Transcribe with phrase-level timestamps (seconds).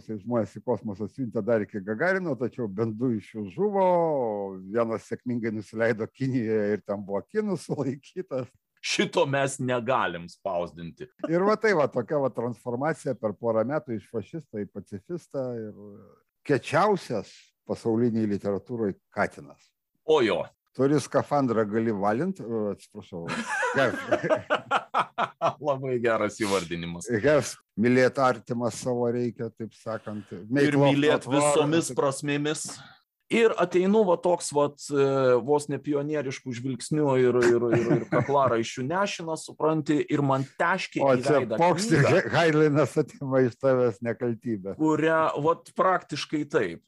[0.00, 3.84] rusai žmonės į kosmosą siuntė dar iki Gagarino, tačiau bent du iš jų žuvo,
[4.72, 8.48] vienas sėkmingai nusileido Kinijoje ir ten buvo kinų sulaikytas.
[8.80, 11.10] Šito mes negalim spausdinti.
[11.28, 15.74] Ir va tai va tokia va transformacija per porą metų iš fašisto į pacifistą ir
[16.48, 17.28] kečiausias
[17.68, 19.68] pasauliniai literatūroje Katinas.
[20.08, 20.40] O jo.
[20.72, 23.26] Turi skafandrą, gali valint, atsiprašau.
[25.70, 27.08] Labai geras įvardinimas.
[27.24, 30.30] Hef, mylėti artimą savo reikia, taip sakant.
[30.30, 32.66] Ir mylėti visomis prasmėmis.
[33.30, 35.04] Ir ateinu va toks vat, e,
[35.46, 41.04] vos ne pionieriškų žvilgsnių ir, ir, ir, ir kaklaraiščių nešinas, supranti, ir man teškiai.
[41.06, 44.74] O čia poks ir Hailinas atima iš tavęs nekaltybę.
[44.80, 46.82] Kurią, vat praktiškai taip.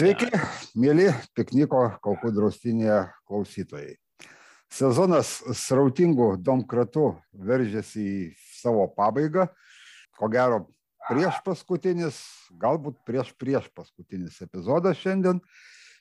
[0.00, 0.30] Sveiki,
[0.80, 3.98] mėly pikniko Kaukų draustinėje klausytojai.
[4.72, 5.28] Sezonas
[5.60, 7.02] srautingų domkratų
[7.36, 8.22] veržėsi į
[8.62, 9.44] savo pabaigą.
[10.16, 10.62] Ko gero,
[11.04, 12.16] prieš paskutinis,
[12.62, 15.42] galbūt prieš prieš paskutinis epizodas šiandien.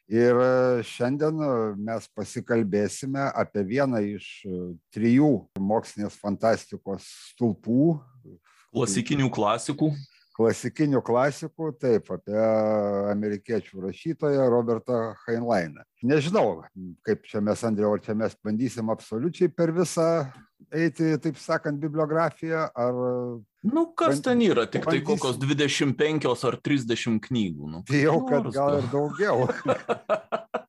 [0.07, 0.39] Ir
[0.87, 1.43] šiandien
[1.75, 4.29] mes pasikalbėsime apie vieną iš
[4.95, 7.97] trijų mokslinės fantastikos stulpų.
[8.71, 9.91] Klasikinių klasikų
[10.39, 12.37] klasikinių klasikų, taip, apie
[13.11, 15.83] amerikiečių rašytoją Robertą Heinleiną.
[16.07, 16.61] Nežinau,
[17.03, 20.07] kaip čia mes, Andriau, ar čia mes bandysim absoliučiai per visą
[20.71, 23.03] eiti, taip sakant, bibliografiją, ar...
[23.67, 27.71] Nu, kas ten yra, tik tai kokios 25 ar 30 knygų.
[27.73, 29.49] Nu, Bijau, kad gal ir daugiau.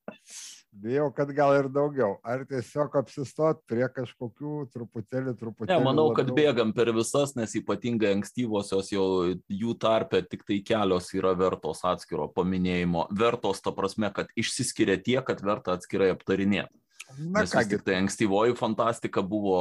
[0.81, 2.17] bijau, kad gal ir daugiau.
[2.27, 5.73] Ar tiesiog apsistot prie kažkokių truputėlį, truputėlį.
[5.73, 6.50] Ne, manau, kad labiau...
[6.50, 12.28] bėgam per visas, nes ypatingai ankstyvosios jau jų tarpe tik tai kelios yra vertos atskiro
[12.34, 13.06] paminėjimo.
[13.20, 16.74] Vertos ta prasme, kad išsiskiria tiek, kad verta atskirai aptarinėti.
[17.18, 19.61] Na, nes tik tai ankstyvoji fantastika buvo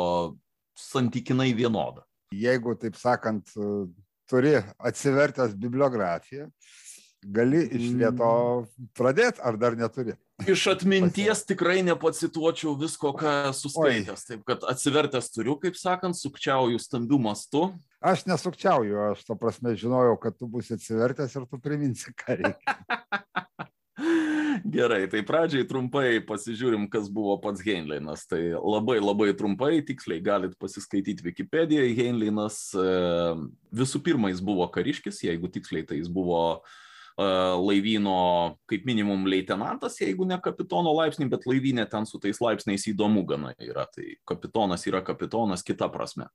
[0.77, 2.05] santykinai vienoda.
[2.35, 3.49] Jeigu, taip sakant,
[4.29, 4.53] turi
[4.85, 6.49] atsivertęs bibliografiją,
[7.23, 8.29] gali iš lieto
[8.63, 8.89] mm.
[8.97, 10.15] pradėti, ar dar neturi?
[10.47, 14.25] Iš atminties tikrai nepacituočiau visko, ką esu skaitęs.
[14.29, 17.65] Taip, kad atsivertęs turiu, kaip sakant, sukčiauju stambių mastų.
[17.99, 22.77] Aš nesukčiauju, aš to prasme žinojau, kad tu būsi atsivertęs ir tu priminsi, ką reikia.
[24.69, 28.23] Gerai, tai pradžiai trumpai pasižiūrim, kas buvo pats Heinleinas.
[28.31, 31.83] Tai labai labai trumpai, tiksliai galit pasiskaityti Wikipediją.
[31.97, 32.85] Heinleinas e,
[33.75, 36.77] visų pirma, jis buvo kariškis, jeigu tiksliai tai jis buvo uh,
[37.19, 43.25] laivyno kaip minimum leitenantas, jeigu ne kapitono laipsnį, bet laivynė ten su tais laipsniais įdomu
[43.27, 43.83] gana yra.
[43.91, 46.29] Tai kapitonas yra kapitonas kita prasme.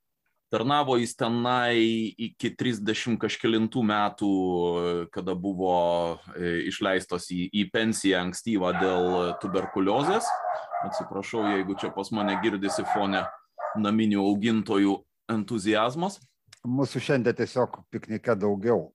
[0.53, 4.29] Tarnavo jis tenai iki 30 kažkėlintų metų,
[5.11, 5.77] kada buvo
[6.35, 9.07] e, išleistos į, į pensiją ankstyvą dėl
[9.41, 10.29] tuberkuliozės.
[10.85, 13.23] Atsiprašau, jeigu čia pas mane girdisi fone
[13.81, 14.99] naminių augintojų
[15.33, 16.19] entuzijazmas.
[16.65, 18.91] Mūsų šiandien tiesiog piknike daugiau.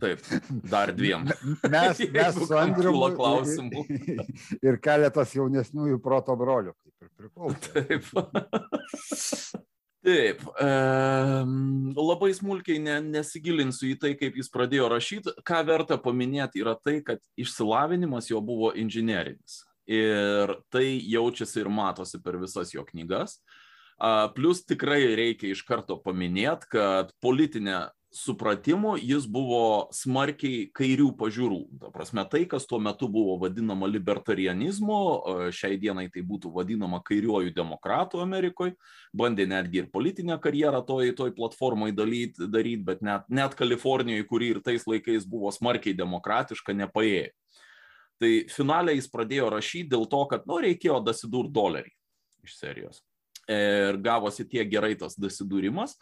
[0.00, 0.22] Taip,
[0.70, 1.26] dar dviem.
[1.68, 3.84] Mes, mes su Andriu klausimų.
[4.66, 7.58] Ir keletas jaunesniųjų proto brolių, kaip ir priklauso.
[7.76, 8.08] Taip.
[10.02, 10.68] Taip, e,
[11.94, 15.36] labai smulkiai ne, nesigilinsiu į tai, kaip jis pradėjo rašyti.
[15.46, 19.60] Ką verta paminėti yra tai, kad išsilavinimas jo buvo inžinerinis.
[19.86, 23.38] Ir tai jaučiasi ir matosi per visas jo knygas.
[24.34, 31.60] Plus tikrai reikia iš karto paminėti, kad politinė supratimu jis buvo smarkiai kairių pažiūrų.
[31.80, 34.98] Ta prasme, tai, kas tuo metu buvo vadinama libertarianizmu,
[35.56, 38.76] šiai dienai tai būtų vadinama kairiuoju demokratu Amerikoje,
[39.16, 44.52] bandė netgi ir politinę karjerą toj, toj platformai daryti, daryt, bet net, net Kalifornijoje, kuri
[44.56, 47.32] ir tais laikais buvo smarkiai demokratiška, nepaėjo.
[48.22, 51.90] Tai finaliai jis pradėjo rašyti dėl to, kad, nu, reikėjo dasidur dolerį
[52.44, 53.00] iš serijos.
[53.50, 55.96] Ir gavosi tiek gerai tas dasidūrimas,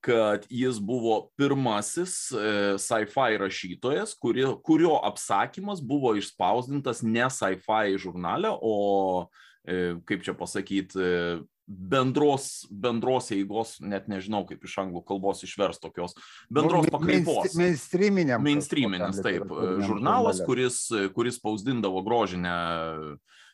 [0.00, 8.52] kad jis buvo pirmasis e, sci-fi rašytojas, kuri, kurio apsakymas buvo išspausdintas ne sci-fi žurnale,
[8.60, 9.28] o,
[9.64, 15.78] e, kaip čia pasakyti, e, bendros, bendros eigos, net nežinau kaip iš anglų kalbos išvers
[15.82, 16.16] tokios,
[16.50, 17.54] bendros nu, pakraipos.
[17.60, 18.42] Mainstreaminiam.
[18.42, 19.52] Mainstreaminės, taip,
[19.84, 20.82] žurnalas, kuris,
[21.14, 22.56] kuris spausdindavo grožinę,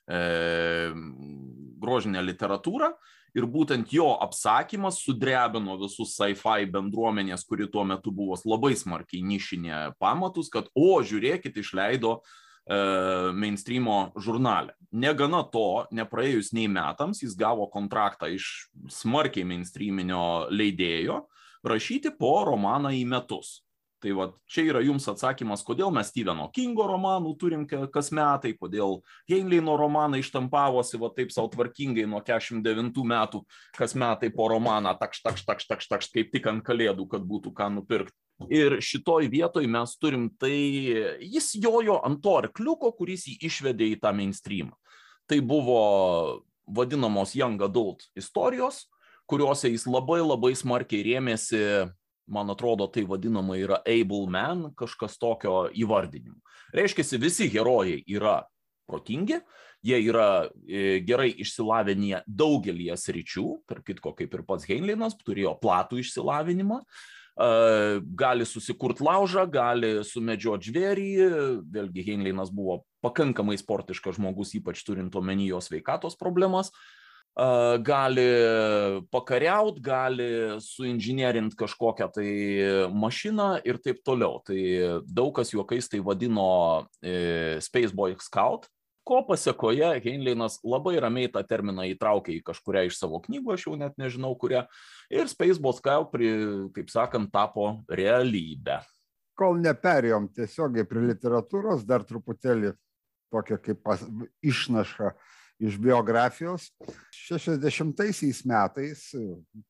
[0.07, 0.23] e,
[1.83, 2.95] grožinę literatūrą
[3.37, 9.81] ir būtent jo apsakymas sudrebino visus sci-fi bendruomenės, kuri tuo metu buvo labai smarkiai nišinė
[10.00, 12.23] pamatus, kad, o, žiūrėkit, išleido e,
[13.37, 14.73] mainstreamo žurnalę.
[14.97, 21.27] Negana to, nepraėjus nei metams, jis gavo kontraktą iš smarkiai mainstreaminio leidėjo
[21.67, 23.66] rašyti po romaną į metus.
[23.97, 28.99] Tai va, čia yra jums atsakymas, kodėl mes Steveno Kingo romanų turim kas metai, kodėl
[29.31, 33.41] Heinleino romanai ištampavosi va taip savo tvarkingai nuo 49 metų
[33.79, 37.55] kas metai po romaną, takš, takš, takš, takš, takš, kaip tik ant kalėdų, kad būtų
[37.57, 38.17] ką nupirkti.
[38.53, 40.53] Ir šitoj vietoj mes turim tai,
[41.25, 44.77] jis jojo ant to arkliuko, kuris jį išvedė į tą mainstreamą.
[45.25, 45.81] Tai buvo
[46.69, 48.85] vadinamos young adult istorijos,
[49.25, 51.63] kuriuose jis labai labai smarkiai rėmėsi
[52.26, 56.38] man atrodo, tai vadinama yra able man, kažkas tokio įvardinimu.
[56.76, 58.40] Reiškia, visi herojai yra
[58.87, 59.40] protingi,
[59.87, 66.02] jie yra e, gerai išsilavinę daugelį sričių, tarp kitko, kaip ir pats Heinleinas, turėjo platų
[66.02, 66.82] išsilavinimą,
[67.37, 71.08] gali susikurti laužą, gali sumedžioti žvėrį,
[71.69, 76.73] vėlgi Heinleinas buvo pakankamai sportiškas žmogus, ypač turint omeny jo sveikatos problemas,
[77.37, 78.29] gali
[79.12, 82.31] pakariaut, gali suinžinierint kažkokią tai
[82.88, 84.41] mašiną ir taip toliau.
[84.41, 88.71] Tai daug kas juokais tai vadino e, Spaceboy Scout,
[89.06, 93.77] ko pasiekoje Heinleinas labai ramiai tą terminą įtraukė į kažkuria iš savo knygų, aš jau
[93.79, 94.65] net nežinau kurią,
[95.12, 96.17] ir Spaceboy Scout,
[96.75, 98.81] kaip sakant, tapo realybę.
[99.37, 102.73] Kol neperėjom tiesiogiai prie literatūros, dar truputėlį
[103.31, 104.00] tokia kaip pas,
[104.41, 105.12] išnaša
[105.62, 106.70] iš biografijos.
[107.26, 109.03] 60-aisiais metais,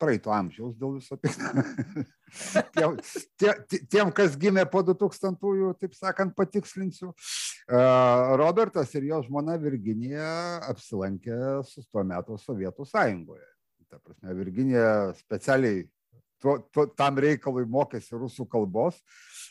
[0.00, 1.64] praeito amžiaus dėl viso pikto,
[2.76, 2.98] tiem,
[3.40, 3.52] tie,
[3.88, 7.14] tiem, kas gimė po 2000-ųjų, taip sakant, patikslinsiu,
[7.66, 13.46] Robertas ir jo žmona Virginija apsilankė su tuo metu Sovietų sąjungoje.
[13.86, 15.86] Ta prasme, Virginija specialiai
[16.42, 19.00] tuo, tuo, tam reikalui mokėsi rusų kalbos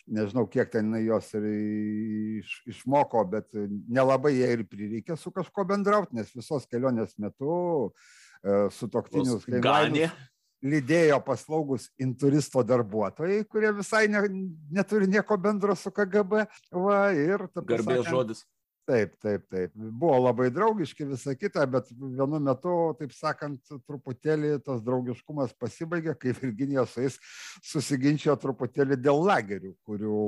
[0.07, 3.49] nežinau, kiek ten jos ir iš, išmoko, bet
[3.89, 7.55] nelabai jai ir prireikė su kažko bendrauti, nes visos kelionės metu
[7.89, 10.13] e, su toktinius kaimynais
[10.65, 14.23] lydėjo paslaugus inturisto darbuotojai, kurie visai ne,
[14.73, 16.45] neturi nieko bendro su KGB.
[16.73, 18.45] Va, ir, Garbės žodis.
[18.85, 19.71] Taip, taip, taip.
[19.73, 23.57] Buvo labai draugiški visą kitą, bet vienu metu, taip sakant,
[23.89, 27.17] truputėlį tas draugiškumas pasibaigė, kai Virginija su jais
[27.65, 30.19] susiginčio truputėlį dėl lagerių, kurių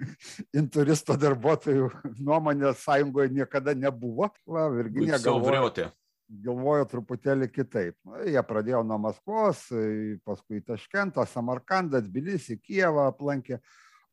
[0.60, 4.32] inturisto darbuotojų nuomonė sąjungoje niekada nebuvo.
[4.50, 5.92] Va, Virginija galvojo,
[6.42, 7.94] galvojo truputėlį kitaip.
[8.08, 9.62] Na, jie pradėjo nuo Maskvos,
[10.26, 13.62] paskui Taškentą, Samarkandą, Tbilisį, Kievą aplankė.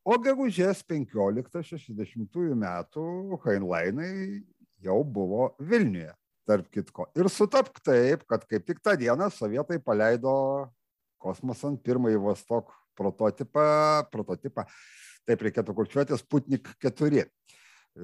[0.10, 3.04] O gegužės 15-60 metų
[3.44, 4.40] Heinleinai
[4.82, 6.16] jau buvo Vilniuje,
[6.50, 7.06] tarp kitko.
[7.14, 10.34] Ir sutapk taip, kad kaip tik tą dieną sovietai paleido
[11.22, 13.68] kosmosan pirmąjį Vostok prototipą,
[14.10, 14.66] prototipą,
[15.30, 17.28] taip reikėtų kurčiuoti, Sputnik 4.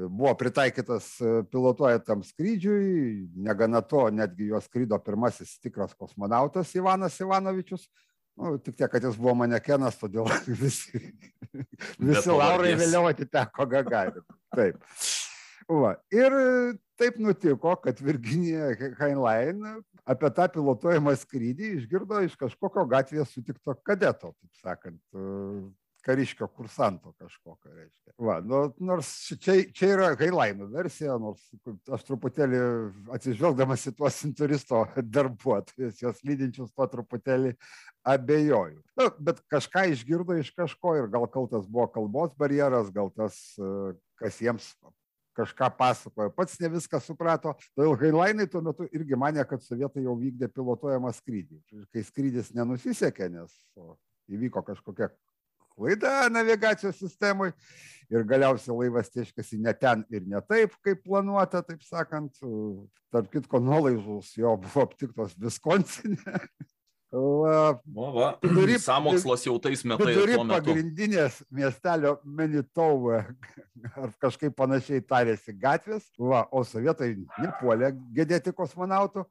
[0.05, 1.09] Buvo pritaikytas
[1.49, 7.89] pilotuojantam skrydžiui, negana to, netgi juos skrydo pirmasis tikras kosmonautas Ivanas Ivanovičius,
[8.35, 10.27] Nu, tik tiek, kad jis buvo manekenas, todėl
[10.63, 10.99] visi,
[11.99, 14.25] visi laurai vėliau atiteko Gagarinui.
[14.55, 14.81] Taip.
[15.71, 15.95] Va.
[16.13, 16.35] Ir
[16.99, 19.63] taip nutiko, kad Virginija Heinlein
[20.05, 25.01] apie tą pilotuojamą skrydį išgirdo iš kažkokio gatvėje sutikto kadeto, taip sakant,
[26.05, 27.84] kariškio kursanto kažkokio.
[28.15, 29.09] Va, nu, nors
[29.43, 31.41] čia, čia yra Hailaino versija, nors
[31.91, 32.59] aš truputėlį
[33.17, 37.51] atsižvelgdamas į tuos turisto darbuotojus, jos lydinčius to truputėlį
[38.07, 38.79] abejoju.
[38.95, 43.41] Na, bet kažką išgirdo iš kažko ir gal kaltas buvo kalbos barjeras, gal tas,
[44.21, 44.71] kas jiems
[45.35, 47.51] kažką pasakojo, pats ne viską suprato.
[47.75, 51.59] Todėl Hailainai tuo metu irgi mane, kad sovietai jau vykdė pilotuojamą skrydį.
[51.91, 53.59] Kai skrydis nenusisekė, nes
[54.31, 55.11] įvyko kažkokia
[55.75, 57.51] klaida navigacijos sistemai
[58.11, 62.39] ir galiausiai laivas tieškasi ne ten ir ne taip, kaip planuota, taip sakant.
[63.13, 66.39] Tarp kitko, nuolaižus jo buvo aptiktos Viskonsinė.
[67.15, 68.29] Va, va.
[68.43, 70.09] Vidury, Samokslas jau tais metais.
[70.09, 73.21] Vidury pagrindinės miestelio Menitova,
[74.01, 79.23] ar kažkaip panašiai tarėsi gatvės, va, o sovietai nepuolė gedėti kosmonautų.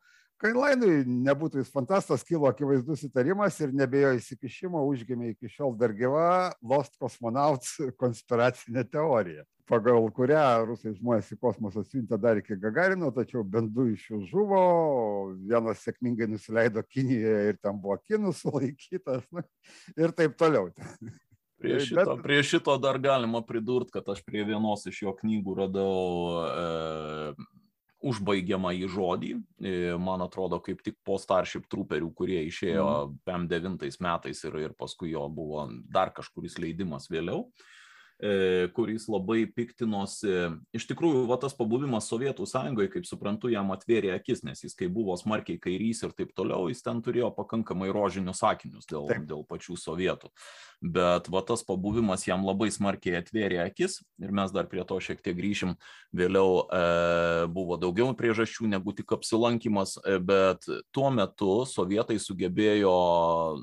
[0.43, 6.53] Kainlainui nebūtų jis fantastas, kilo akivaizdus įtarimas ir nebejo įsikišimo užgimė iki šiol dar gyva
[6.59, 13.45] Lost Cosmonauts konspiracinė teorija, pagal kurią rusai žmonės į kosmosą siuntė dar iki Gagarino, tačiau
[13.47, 14.64] bent du iš jų žuvo,
[15.38, 19.47] vienas sėkmingai nusileido Kinijoje ir ten buvo kinų sulaikytas nu,
[19.95, 20.73] ir taip toliau.
[21.64, 22.23] Prie šito, Bet...
[22.26, 25.95] prie šito dar galima pridurti, kad aš prie vienos iš jo knygų radau
[26.43, 27.53] e,
[28.05, 33.15] užbaigiamą į žodį, e, man atrodo, kaip tik po Starship Trooperių, kurie išėjo mm.
[33.29, 37.47] PM9 metais ir, ir paskui jo buvo dar kažkuris leidimas vėliau.
[37.49, 37.75] E,
[38.75, 40.30] kuris labai piktinosi.
[40.76, 44.88] Iš tikrųjų, va, tas pabuvimas Sovietų sąjungoje, kaip suprantu, jam atvėrė akis, nes jis, kai
[44.92, 49.26] buvo smarkiai kairys ir taip toliau, jis ten turėjo pakankamai rožinius sakinius dėl, taip.
[49.28, 50.30] dėl pačių sovietų.
[50.85, 55.23] Bet va, tas pabuvimas jam labai smarkiai atvėrė akis ir mes dar prie to šiek
[55.25, 55.75] tiek grįšim.
[56.14, 56.83] Vėliau e,
[57.52, 62.94] buvo daugiau priežasčių negu tik apsilankimas, e, bet tuo metu sovietai sugebėjo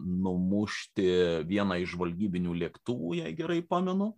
[0.01, 1.10] numušti
[1.50, 4.15] vieną iš žvalgybinių lėktuvų, jei gerai pamenu.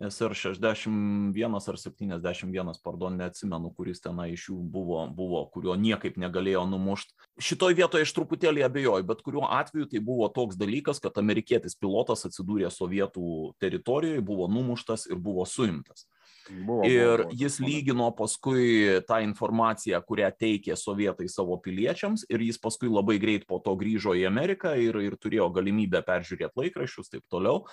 [0.00, 7.16] SR61 ar 71, pardon, neatsimenu, kuris tenai iš jų buvo, buvo, kurio niekaip negalėjo numušti.
[7.40, 12.26] Šitoj vietoje aš truputėlį abejoju, bet kuriuo atveju tai buvo toks dalykas, kad amerikietis pilotas
[12.28, 16.04] atsidūrė sovietų teritorijoje, buvo numuštas ir buvo suimtas.
[16.46, 18.68] Buvo, ir buvo, buvo, jis lygino paskui
[19.08, 24.14] tą informaciją, kurią teikė sovietai savo piliečiams ir jis paskui labai greit po to grįžo
[24.14, 27.64] į Ameriką ir, ir turėjo galimybę peržiūrėti laikraščius taip toliau.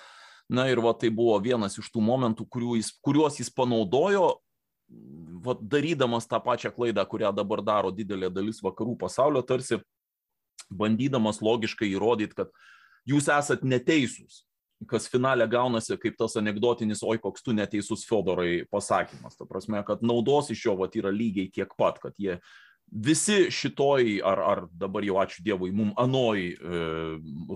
[0.52, 2.44] Na ir va, tai buvo vienas iš tų momentų,
[2.76, 4.26] jis, kuriuos jis panaudojo,
[5.44, 9.80] va, darydamas tą pačią klaidą, kurią dabar daro didelė dalis vakarų pasaulio, tarsi
[10.68, 12.52] bandydamas logiškai įrodyti, kad
[13.08, 14.44] jūs esat neteisūs
[14.88, 19.36] kas finale gaunasi kaip tas anegdotinis, oi koks tu neteisus Fedorai pasakymas.
[19.38, 22.38] Ta prasme, kad naudos iš jo vat, yra lygiai tiek pat, kad jie
[22.90, 26.82] visi šitoj, ar, ar dabar jau ačiū Dievui, mum anoj e,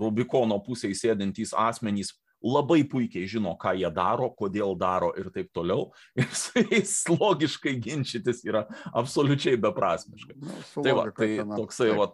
[0.01, 5.89] Rubikono pusėje sėdintys asmenys labai puikiai žino, ką jie daro, kodėl daro ir taip toliau.
[6.19, 10.37] Ir su jais logiškai ginčytis yra absoliučiai beprasmiška.
[10.39, 12.09] Nu, tai va, tai toksai va,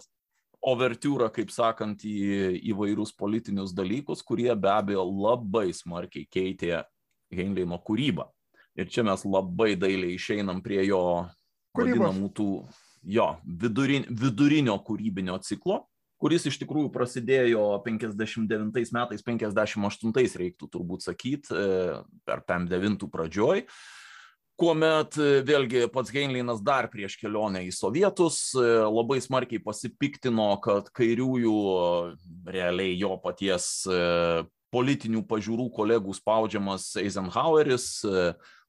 [0.65, 6.82] overtiūra, kaip sakant, į įvairius politinius dalykus, kurie be abejo labai smarkiai keitė
[7.34, 8.25] Heinleino kūrybą.
[8.75, 11.01] Ir čia mes labai dailiai išeinam prie jo
[11.77, 12.50] vadinamų tų
[13.05, 15.84] jo vidurin, vidurinio kūrybinio ciklo,
[16.25, 23.62] kuris iš tikrųjų prasidėjo 59 metais, 58 reiktų turbūt sakyti, e, per 59 pradžioj,
[24.58, 30.89] kuomet e, vėlgi pats Heinleinas dar prieš kelionę į sovietus e, labai smarkiai pasipiktino, kad
[30.98, 31.55] kairiųjų
[32.50, 33.86] realiai jo paties
[34.75, 37.88] politinių pažiūrų kolegų spaudžiamas Eisenhoweris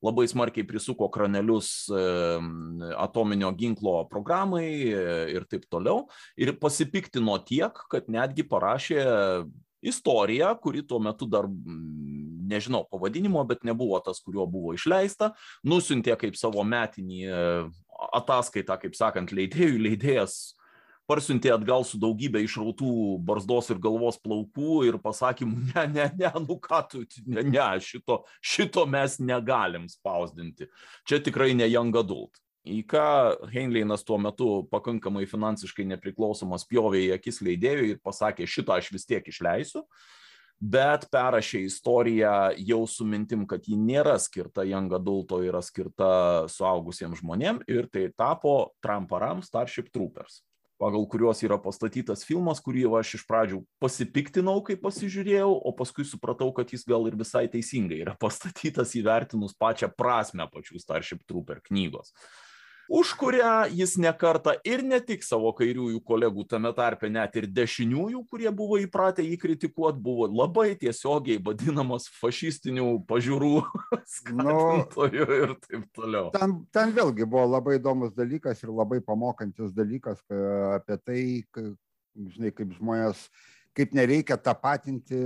[0.04, 1.88] labai smarkiai prisuko kranelius
[2.94, 4.68] atominio ginklo programai
[5.34, 6.04] ir taip toliau.
[6.38, 9.00] Ir pasipiktino tiek, kad netgi parašė
[9.86, 11.48] istoriją, kuri tuo metu dar,
[12.46, 15.32] nežinau pavadinimo, bet nebuvo tas, kuriuo buvo išleista,
[15.66, 17.26] nusintė kaip savo metinį
[18.20, 20.54] ataskaitą, kaip sakant, leidėjui, leidėjas
[21.06, 22.90] parsiuntė atgal su daugybė išrautų
[23.26, 28.22] barzdos ir galvos plaukų ir pasakymų, ne, ne, ne, nu ką tu, ne, ne šito,
[28.42, 30.68] šito mes negalim spausdinti.
[31.06, 32.42] Čia tikrai ne young adult.
[32.66, 33.06] Į ką
[33.52, 39.06] Heinleinas tuo metu pakankamai finansiškai nepriklausomas pjovė į akis leidėjui ir pasakė, šitą aš vis
[39.06, 39.84] tiek išleisiu,
[40.58, 42.32] bet perrašė istoriją
[42.66, 46.10] jau su mintim, kad ji nėra skirta young adulto, yra skirta
[46.50, 50.42] suaugusiems žmonėms ir tai tapo Tramparam Starship Troopers
[50.80, 56.52] pagal kuriuos yra pastatytas filmas, kurį aš iš pradžių pasipiktinau, kai pasižiūrėjau, o paskui supratau,
[56.56, 62.12] kad jis gal ir visai teisingai yra pastatytas įvertinus pačią prasme pačių Starship Trooper knygos
[62.88, 68.22] už kurią jis nekarta ir ne tik savo kairiųjų kolegų, tame tarpe net ir dešiniųjų,
[68.30, 73.52] kurie buvo įpratę jį kritikuoti, buvo labai tiesiogiai vadinamas fašistinių pažiūrų
[74.40, 74.60] nu,
[75.10, 76.30] ir taip toliau.
[76.36, 80.22] Ten, ten vėlgi buvo labai įdomus dalykas ir labai pamokantis dalykas
[80.76, 81.20] apie tai,
[82.14, 83.26] žinai, kaip žmonės,
[83.76, 85.20] kaip nereikia tapatinti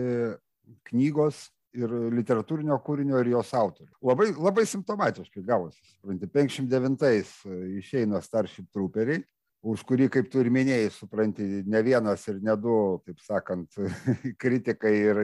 [0.88, 3.92] knygos ir literatūrinio kūrinio ir jos autorių.
[4.10, 5.80] Labai, labai simptomatiškai gavosi.
[5.92, 9.22] Supranti, 59-ais e, išeina Starship Trooperiai,
[9.60, 13.80] už kurį, kaip tu ir minėjai, supranti, ne vienas ir ne du, taip sakant,
[14.42, 15.22] kritikai ir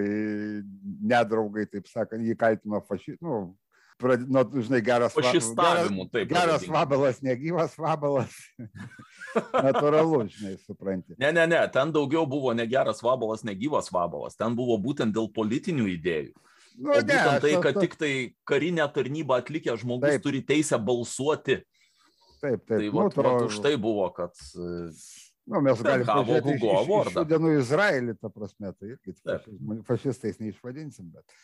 [1.03, 3.27] nedraugai, taip sakant, jį kaltino fašizmu.
[3.27, 3.39] Nu,
[3.97, 8.35] Prad, nu, žinai, geras, Fašistavimu, geras, geras vabalas, negyvas vabalas.
[9.67, 11.17] Natūralu, žinai, supranti.
[11.21, 14.37] Ne, ne, ne, ten daugiau buvo negeras vabalas, negyvas vabalas.
[14.37, 16.35] Ten buvo būtent dėl politinių idėjų.
[16.77, 17.87] Nu, o būtent ne, tai, kad ta...
[17.87, 18.13] tik tai
[18.49, 20.27] karinę tarnybą atlikę žmogus taip.
[20.29, 21.63] turi teisę balsuoti.
[22.43, 22.69] Taip, taip.
[22.69, 24.37] Tai nu, vat, vat, už tai buvo, kad...
[25.47, 29.15] Nu, mes galime pažiūrėti iš, iš šių dienų Izraelį, ta prasme, tai irgi
[29.89, 31.39] fašistais neišvadinsim, bet...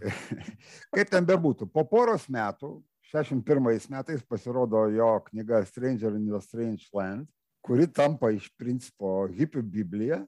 [0.94, 2.78] Kaip ten bebūtų, po poros metų,
[3.12, 7.28] 61 metais pasirodo jo knyga Stranger in the Strange Land,
[7.64, 10.24] kuri tampa iš principo hipių Biblija.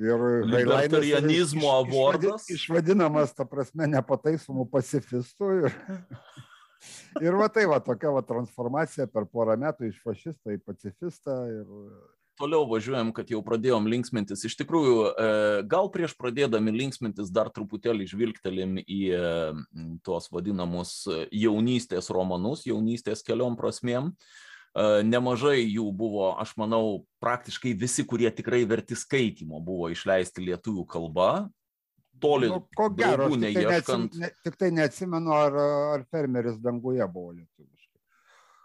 [0.00, 2.46] Ir libertarianizmo abordas.
[2.48, 5.50] Išvadinamas, ta prasme, nepataisomų pacifistų.
[5.66, 5.74] Ir,
[7.26, 11.36] ir va tai va tokia va transformacija per porą metų iš fašisto į pacifistą.
[11.50, 11.66] Ir,
[12.40, 14.44] toliau važiuojam, kad jau pradėjom linksmintis.
[14.48, 15.28] Iš tikrųjų, e,
[15.70, 19.22] gal prieš pradėdami linksmintis dar truputėlį žvilgtelim į e,
[20.06, 24.14] tuos vadinamus jaunystės romanus, jaunystės keliom prasmėm.
[24.70, 31.30] Nemažai jų buvo, aš manau, praktiškai visi, kurie tikrai verti skaitimo, buvo išleisti lietuvių kalba
[32.20, 35.56] toli nu, ko gero, tik tai, neatsim, ne, tik tai neatsimenu, ar,
[35.96, 37.32] ar fermeris danguje buvo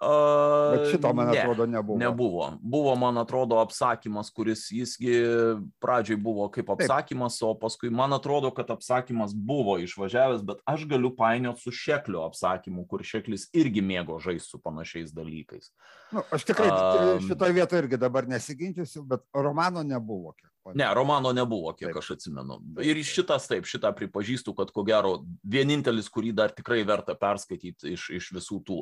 [0.06, 0.84] lietuviškai.
[0.84, 2.00] Bet šito, man ne, atrodo, nebuvo.
[2.00, 2.48] Nebuvo.
[2.62, 5.14] Buvo, man atrodo, apsakymas, kuris jisgi
[5.84, 7.50] pradžioj buvo kaip apsakymas, Taip.
[7.50, 12.88] o paskui man atrodo, kad apsakymas buvo išvažiavęs, bet aš galiu painioti su šeklio apsakymu,
[12.88, 15.72] kur šeklis irgi mėgo žaisti su panašiais dalykais.
[16.14, 20.36] Nu, aš tikrai um, šitoje vietoje irgi dabar nesiginčiusiu, bet romano nebuvo.
[20.38, 20.50] Kiek.
[20.74, 22.00] Ne, romano nebuvo, kiek taip.
[22.02, 22.58] aš atsimenu.
[22.82, 28.08] Ir šitas taip, šitą pripažįstu, kad ko gero vienintelis, kurį dar tikrai verta perskaityti iš,
[28.18, 28.80] iš visų tų.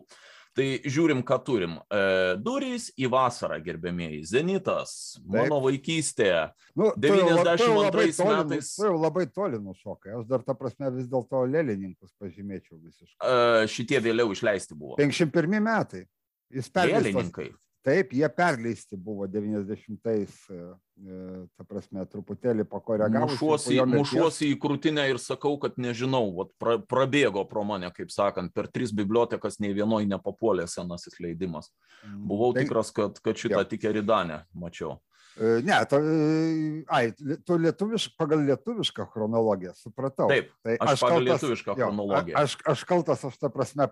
[0.54, 1.78] Tai žiūrim, ką turim.
[1.90, 2.02] E,
[2.38, 4.20] durys į vasarą, gerbėmėjai.
[4.30, 5.32] Zenitas, Taip.
[5.34, 6.30] mano vaikystė.
[6.78, 7.80] Nu, 92
[8.30, 8.74] metais.
[8.78, 10.14] Tu jau labai toli nušokai.
[10.20, 13.18] Aš dar, ta prasme, vis dėlto lėlininkus pažymėčiau visiškai.
[13.18, 15.00] E, šitie vėliau išleisti buvo.
[15.02, 16.06] 51 metai.
[16.54, 17.10] Jis perleistas.
[17.10, 17.50] Lėlininkai.
[17.84, 20.58] Taip, jie perleisti buvo 90-ais, e,
[21.04, 21.18] e,
[21.58, 23.34] ta prasme, truputėlį pakoregavus.
[23.34, 28.54] Mušuosi, mušuosi į krūtinę ir sakau, kad nežinau, vat, pra, prabėgo pro mane, kaip sakant,
[28.56, 31.74] per tris bibliotekas nei vienoje nepapuolė senasis leidimas.
[32.06, 35.02] Mm, Buvau tai, tikras, kad, kad šitą tik Eridanę mačiau.
[35.42, 37.08] Ne, e, ai,
[37.46, 40.28] tu lietuvišką, pagal lietuvišką chronologiją, supratau.
[40.30, 42.36] Taip, tai aš, aš pagal kaltas, lietuvišką jo, chronologiją.
[42.38, 43.88] Aš, aš kaltas, aš ta prasme,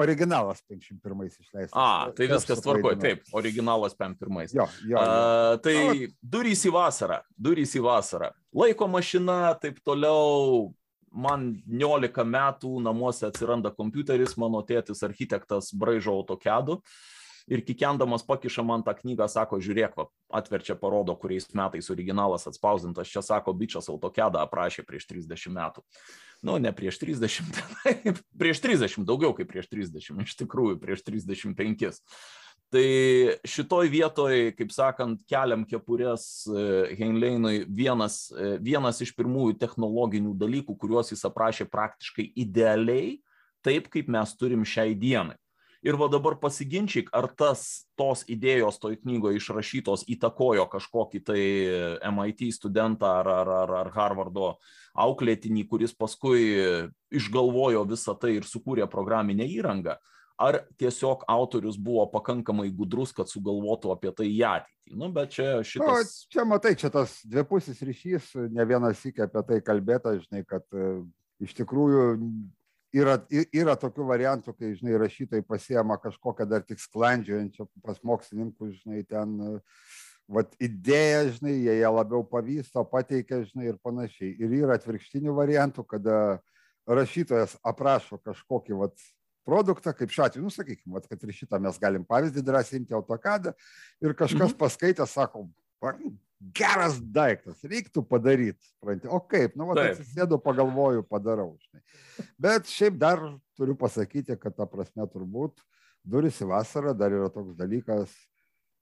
[0.00, 1.74] originalas 51 išleistas.
[1.76, 4.56] A, tai viskas tvarkoja, taip, originalas 51.
[4.56, 5.02] Jo, jo, jo.
[5.02, 8.32] A, tai Na, durys į vasarą, durys į vasarą.
[8.56, 10.70] Laiko mašina, taip toliau,
[11.12, 16.80] man 19 metų namuose atsiranda kompiuteris, mano tėtis architektas braižo autokedų.
[16.80, 17.06] Uh,
[17.48, 20.08] ir kikendamas pakiša man tą knygą, sako, žiūrėk, va,
[20.40, 23.10] atverčia, parodo, kuriais metais originalas atspausdintas.
[23.10, 25.84] Čia sako, bičias autokedą aprašė prieš 30 metų.
[26.46, 27.62] Nu, ne prieš 30,
[28.40, 32.04] prieš 30, daugiau kaip prieš 30, iš tikrųjų prieš 35.
[32.68, 32.84] Tai
[33.48, 36.64] šitoj vietoj, kaip sakant, keliam kepurės e,
[36.98, 43.22] Heinleinui vienas, e, vienas iš pirmųjų technologinių dalykų, kuriuos jis aprašė praktiškai idealiai,
[43.64, 45.38] taip kaip mes turim šiai dienai.
[45.86, 51.42] Ir va dabar pasiginčyk, ar tas tos idėjos toj knygoje išrašytos įtakojo kažkokį tai
[52.10, 54.56] MIT studentą ar, ar, ar, ar Harvardo
[54.98, 56.42] auklėtinį, kuris paskui
[57.14, 59.94] išgalvojo visą tai ir sukūrė programinę įrangą.
[60.38, 64.98] Ar tiesiog autorius buvo pakankamai gudrus, kad sugalvotų apie tai į ateitį.
[64.98, 66.12] Nu, bet čia šitas...
[66.14, 70.62] Nu, čia matai, čia tas dvipusis ryšys, ne vienas įkė apie tai kalbėta, žinai, kad
[70.72, 70.92] e,
[71.44, 72.04] iš tikrųjų
[72.94, 73.18] yra,
[73.52, 79.36] yra tokių variantų, kai, žinai, rašytojai pasiema kažkokią dar tik sklandžiojančią pas mokslininkus, žinai, ten,
[80.28, 84.34] vat, idėją, žinai, jie ją labiau pavysto, pateikia, žinai, ir panašiai.
[84.40, 86.18] Ir yra atvirkštinių variantų, kada
[86.88, 89.08] rašytojas aprašo kažkokį, vat,
[89.48, 92.96] produktą, kaip šiuo atveju, nu, sakykime, vat, kad ir šitą mes galim pavyzdį drąsiai imti
[92.96, 93.54] autokadą
[94.04, 94.58] ir kažkas mhm.
[94.60, 95.46] paskaitė, sako,
[96.54, 98.70] geras daiktas, reiktų padaryti.
[99.10, 101.56] O kaip, nu, va, atsisėdu, pagalvoju, padarau.
[101.66, 102.26] Žinai.
[102.40, 103.22] Bet šiaip dar
[103.58, 105.58] turiu pasakyti, kad ta prasme turbūt
[106.08, 108.14] duris į vasarą dar yra toks dalykas,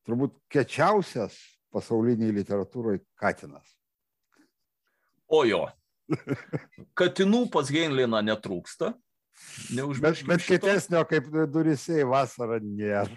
[0.06, 1.38] turbūt kečiausias
[1.74, 3.66] pasauliniai literatūroje Katinas.
[5.26, 5.64] O jo.
[6.98, 8.92] Katinų pas Heinleiną netrūksta.
[10.00, 13.10] Bet, bet kietesnio kaip duris į vasarą nėra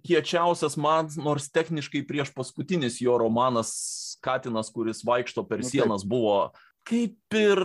[0.00, 3.72] kiečiausias man, nors techniškai prieš paskutinis jo romanas
[4.22, 6.52] Katinas, kuris vaikšto per nu, sienas, buvo
[6.88, 7.60] kaip ir,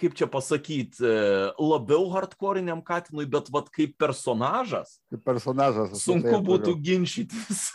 [0.00, 1.14] kaip čia pasakyti, e,
[1.62, 4.98] labiau hardcoriniam Katinui, bet vad kaip personažas.
[5.12, 5.94] Kaip personažas.
[6.02, 6.82] Sunku būtų turiu.
[6.82, 7.68] ginčytis.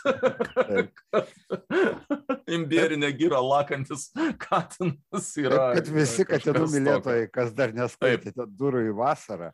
[2.56, 4.10] Imbierinė gira lakantis
[4.40, 5.70] Katinas yra.
[5.70, 9.52] Taip, kad visi katinų mylėtojai, kas dar neskaitėte durų į vasarą,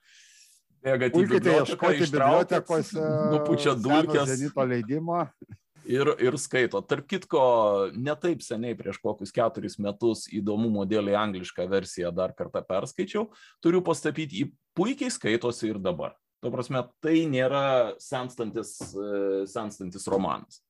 [0.87, 4.31] į biblioteką, bibliotekose, nupučia dulkės.
[4.31, 5.25] Zenito leidimo.
[5.87, 6.81] Ir, ir skaito.
[6.83, 7.41] Tarp kitko,
[7.95, 13.29] netaip seniai, prieš kokius keturis metus, įdomumo dėlį anglišką versiją dar kartą perskaičiau.
[13.63, 16.17] Turiu pastabyti, jį puikiai skaitosi ir dabar.
[16.43, 20.61] Tuo prasme, tai nėra senstantis, e, senstantis romanas.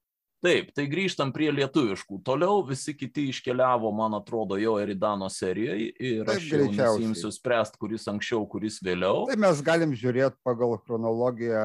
[0.45, 2.19] Taip, tai grįžtam prie lietuviškų.
[2.27, 8.05] Toliau visi kiti iškeliavo, man atrodo, jau Eridano serijoje ir aš jau nesimsiu spręsti, kuris
[8.13, 9.25] anksčiau, kuris vėliau.
[9.31, 11.63] Tai mes galim žiūrėti pagal chronologiją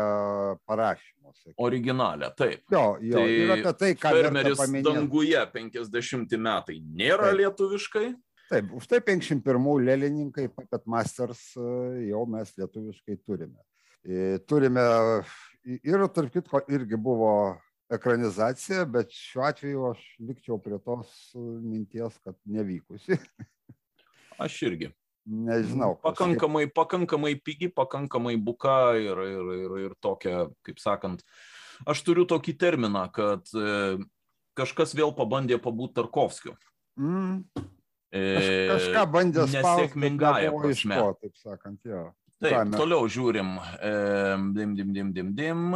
[0.69, 1.33] parašymo.
[1.63, 2.63] Originalę, taip.
[2.71, 3.19] Jo, jo.
[3.19, 7.39] Tai ir apie tai, ką Fermeris danguje 50 metai nėra taip.
[7.41, 8.05] lietuviškai.
[8.51, 11.43] Taip, už tai 51 lėlininkai, Puppet Masters
[12.07, 13.59] jau mes lietuviškai turime.
[14.49, 14.87] Turime
[15.67, 17.33] ir, tarp kitko, irgi buvo
[17.91, 23.19] ekranizacija, bet šiuo atveju aš likčiau prie tos minties, kad nevykusi.
[24.41, 24.91] Aš irgi.
[25.25, 25.93] Nežinau.
[26.01, 31.21] Pakankamai, pakankamai pigi, pakankamai buka ir, ir, ir, ir tokia, kaip sakant,
[31.85, 33.99] aš turiu tokį terminą, kad e,
[34.57, 36.55] kažkas vėl pabandė pabūti Tarkovskiu.
[36.97, 37.43] Mm.
[38.11, 40.97] E, Kaž, kažką bandė nesėkmingąją prasme.
[40.97, 42.07] Ko, taip sakant, jo.
[42.41, 43.53] Taip, Ką toliau žiūrim.
[43.77, 43.93] E,
[44.57, 45.67] dim, dim, dim, dim, dim.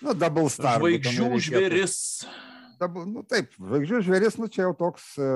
[0.00, 0.80] Nu, double star.
[0.80, 1.96] Žvaigždžių žvėris.
[2.80, 5.28] Double, nu taip, žvaigždžių žvėris, nu čia jau toks e,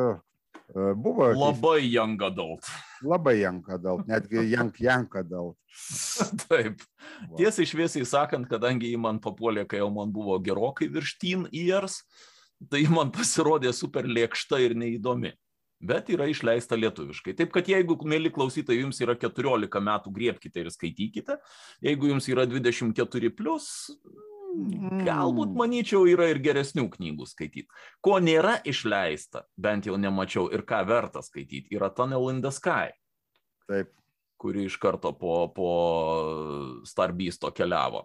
[0.97, 2.65] buvo Labai young adult.
[3.05, 5.53] labai janka dėl, netgi jank janka dėl.
[6.47, 6.81] Taip.
[7.37, 12.01] Tiesiai šviesiai sakant, kadangi jį man papuolė, kai jau man buvo gerokai virš teen years,
[12.71, 15.35] tai man pasirodė super lėkšta ir neįdomi.
[15.85, 17.35] Bet yra išleista lietuviškai.
[17.37, 21.37] Taip kad jeigu, mėly klausytojai, jums yra 14 metų, griebkite ir skaitykite.
[21.85, 23.67] Jeigu jums yra 24, plus,
[25.05, 27.69] galbūt, manyčiau, yra ir geresnių knygų skaityti.
[28.05, 32.93] Ko nėra išleista, bent jau nemačiau ir ką verta skaityti, yra Tunnel in the Sky
[33.69, 33.93] Taip.
[34.37, 35.71] kuri iš karto po, po
[36.85, 38.05] Starbeasto keliavo.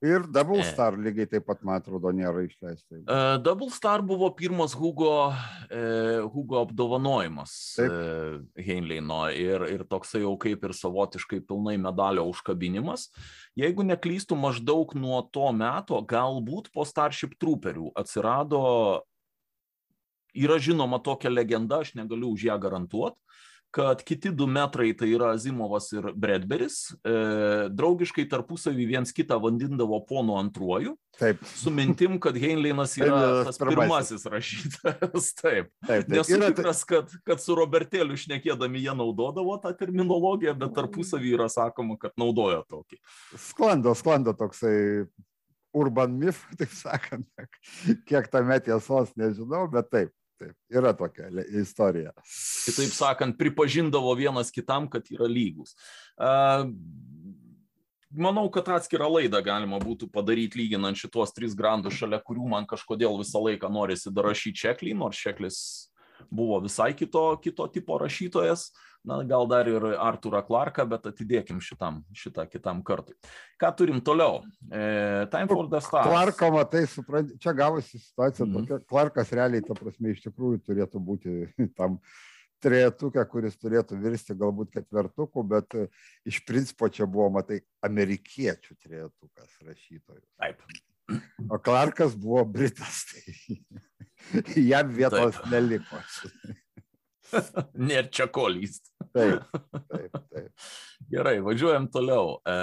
[0.00, 0.64] Ir double E.
[0.64, 2.96] star lygiai taip pat, man atrodo, nėra išleista.
[3.04, 7.92] Uh, Double Star buvo pirmas Hugo, uh, Hugo apdovanojimas Taip.
[7.92, 13.10] uh, Heinleino ir, ir toksai jau kaip ir savotiškai pilnai medalio užkabinimas.
[13.60, 18.64] Jeigu neklystų, maždaug nuo to meto, galbūt po Starship Trooperių atsirado,
[20.32, 23.20] yra žinoma tokia legenda, aš negaliu už ją garantuoti,
[23.70, 27.12] kad kiti du metrai, tai yra Azimovas ir Bredberis, e,
[27.70, 34.24] draugiškai tarpusavį viens kitą vandindavo ponu antruoju, Taip, su mintim, kad Heinleinas yra tas pirmasis.
[34.30, 35.30] rašytojas.
[35.40, 35.70] Taip.
[35.86, 36.12] taip, taip.
[36.12, 41.50] Nesu Yra, tikras, kad, kad su Robertėliu šnekėdami jie naudodavo tą terminologiją, bet tarpusavį yra
[41.52, 43.00] sakoma, kad naudojo tokį.
[43.50, 44.76] sklando, sklando toksai
[45.76, 47.26] urban myth, taip sakant.
[48.08, 50.56] Kiek tame tiesos nežinau, bet taip, taip.
[50.72, 51.28] Yra tokia
[51.60, 52.14] istorija.
[52.64, 55.76] Kitaip sakant, pripažindavo vienas kitam, kad yra lygus.
[56.16, 56.64] A,
[58.10, 63.14] Manau, kad atskirą laidą galima būtų padaryti lyginant šitos tris grandus, šalia kurių man kažkodėl
[63.20, 65.58] visą laiką norisi dar rašyti Čeklį, nors Čeklis
[66.26, 68.72] buvo visai kito, kito tipo rašytojas,
[69.04, 73.14] na gal dar ir Arturą Clarką, bet atidėkim šitam, šitą kitam kartui.
[73.60, 74.42] Ką turim toliau?
[74.70, 76.06] E, Time for the Stars.
[76.08, 78.58] Klarko, matai, supranti, čia gavosi situacija Mhm.
[78.66, 78.80] tokia.
[78.86, 81.38] Klarkas realiai, ta prasme, iš tikrųjų turėtų būti
[81.78, 81.96] tam
[82.60, 85.86] trejetuke, kuris turėtų virsti galbūt ketvertuku, bet e,
[86.28, 90.20] iš principo čia buvo, matai, amerikiečių trejetukas rašytojų.
[90.36, 90.60] Taip.
[91.50, 93.24] O Klarkas buvo Britas, tai
[94.70, 95.48] jam vietos Taip.
[95.50, 95.98] neliko.
[97.90, 98.80] Nėra čia kolys.
[99.14, 99.44] Taip,
[99.90, 100.50] taip, taip.
[101.10, 102.36] Gerai, važiuojam toliau.
[102.46, 102.56] E,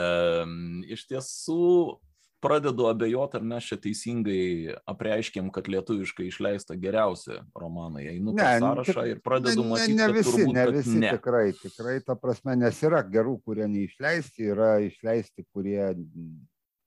[0.95, 1.97] iš tiesų
[2.39, 8.05] pradedu abejoti, ar mes čia teisingai apreiškėm, kad lietuviškai išleista geriausi romanai.
[8.13, 10.97] Einu Ne, per sąrašą tik- ir pradedu ne, matyti, ne, ne visi, turbūt, ne visi
[11.01, 11.11] ne.
[11.17, 15.81] tikrai, tikrai, ta prasme, nes yra gerų, kurie neišleisti, yra išleisti, kurie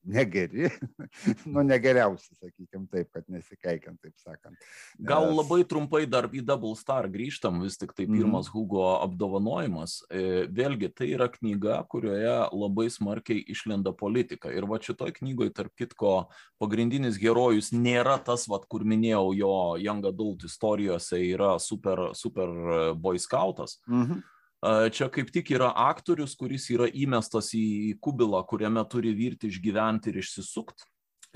[0.04, 0.70] negeri,
[1.52, 4.56] nu negeriausi, sakykime taip, kad nesikeikiant, taip sakant.
[4.98, 8.16] Gal Nes- labai trumpai dar į Double Star grįžtam, vis tik tai Mhm.
[8.16, 10.02] pirmas Hugo apdovanojimas.
[10.10, 14.48] E, Vėlgi, tai yra knyga, kurioje labai smarkiai išlenda politika.
[14.52, 16.28] Ir va šitoj knygoje, tarp kitko,
[16.60, 22.94] pagrindinis herojus nėra tas, vat, kur minėjau, jo Young Adult istorijose yra super, super e,
[22.94, 23.78] boy scoutas.
[23.88, 24.22] Mhm.
[24.22, 30.12] A, Čia kaip tik yra aktorius, kuris yra įmestas į kubilą, kuriame turi virti išgyventi
[30.12, 30.84] ir išsisukti.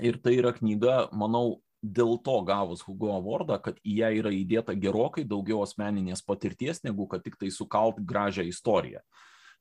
[0.05, 4.75] Ir tai yra knyga, manau, dėl to gavus Hugo Awardą, kad į ją yra įdėta
[4.77, 9.01] gerokai daugiau asmeninės patirties, negu kad tik tai sukalt gražią istoriją.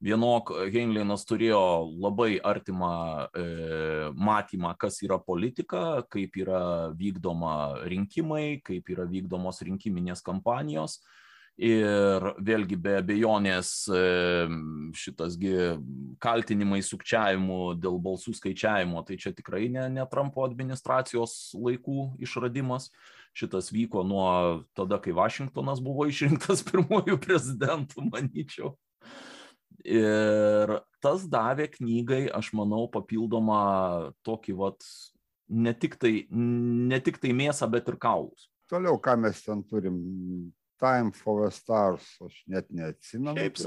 [0.05, 1.61] Vienok Heinleinas turėjo
[2.03, 3.45] labai artimą e,
[4.13, 10.99] matymą, kas yra politika, kaip yra vykdoma rinkimai, kaip yra vykdomos rinkiminės kampanijos.
[11.55, 13.69] Ir vėlgi be abejonės
[14.99, 15.53] šitasgi
[16.23, 22.91] kaltinimai sukčiavimu dėl balsų skaičiavimo, tai čia tikrai ne, ne Trumpo administracijos laikų išradimas.
[23.35, 24.27] Šitas vyko nuo
[24.79, 28.75] tada, kai Vašingtonas buvo išrinktas pirmojų prezidentų, manyčiau.
[29.85, 34.87] Ir tas davė knygai, aš manau, papildomą tokį vat,
[35.55, 38.49] ne tik tai, ne tik tai mėsą, bet ir kaulus.
[38.71, 39.99] Toliau, ką mes ten turim.
[40.83, 43.37] Time for the Stars, aš net neatsimenu.
[43.39, 43.61] Šiaip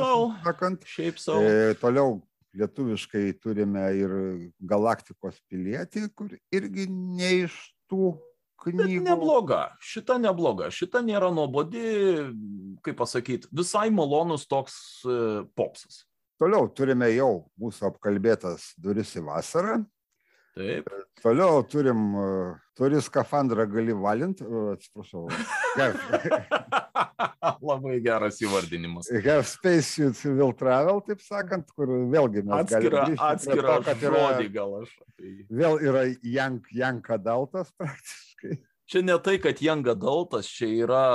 [0.43, 0.83] sakant.
[0.85, 1.43] Šiaip savo.
[1.47, 2.17] E, toliau
[2.57, 4.13] lietuviškai turime ir
[4.59, 7.55] Galaktikos pilietį, kur irgi ne iš
[7.91, 8.15] tų
[8.57, 9.03] Bet knygų.
[9.05, 11.83] nebloga, šita nebloga, šita nėra nuobodi,
[12.83, 16.01] kaip pasakyti, visai malonus toks e, popsas.
[16.41, 19.79] Toliau turime jau mūsų apkalbėtas duris į vasarą.
[20.57, 20.89] Taip.
[21.21, 22.01] Toliau turim,
[22.77, 24.41] turi skafandrą, gali valint,
[24.73, 25.27] atsiprašau.
[27.67, 29.09] Labai geras įvardinimas.
[29.25, 34.93] Have spacesuit will travel, taip sakant, kur vėlgi mes Atskira, galime yra, žodį gal aš.
[35.61, 38.59] Vėl yra young, young adultas praktiškai.
[38.87, 41.07] Čia ne tai, kad young adultas, čia yra,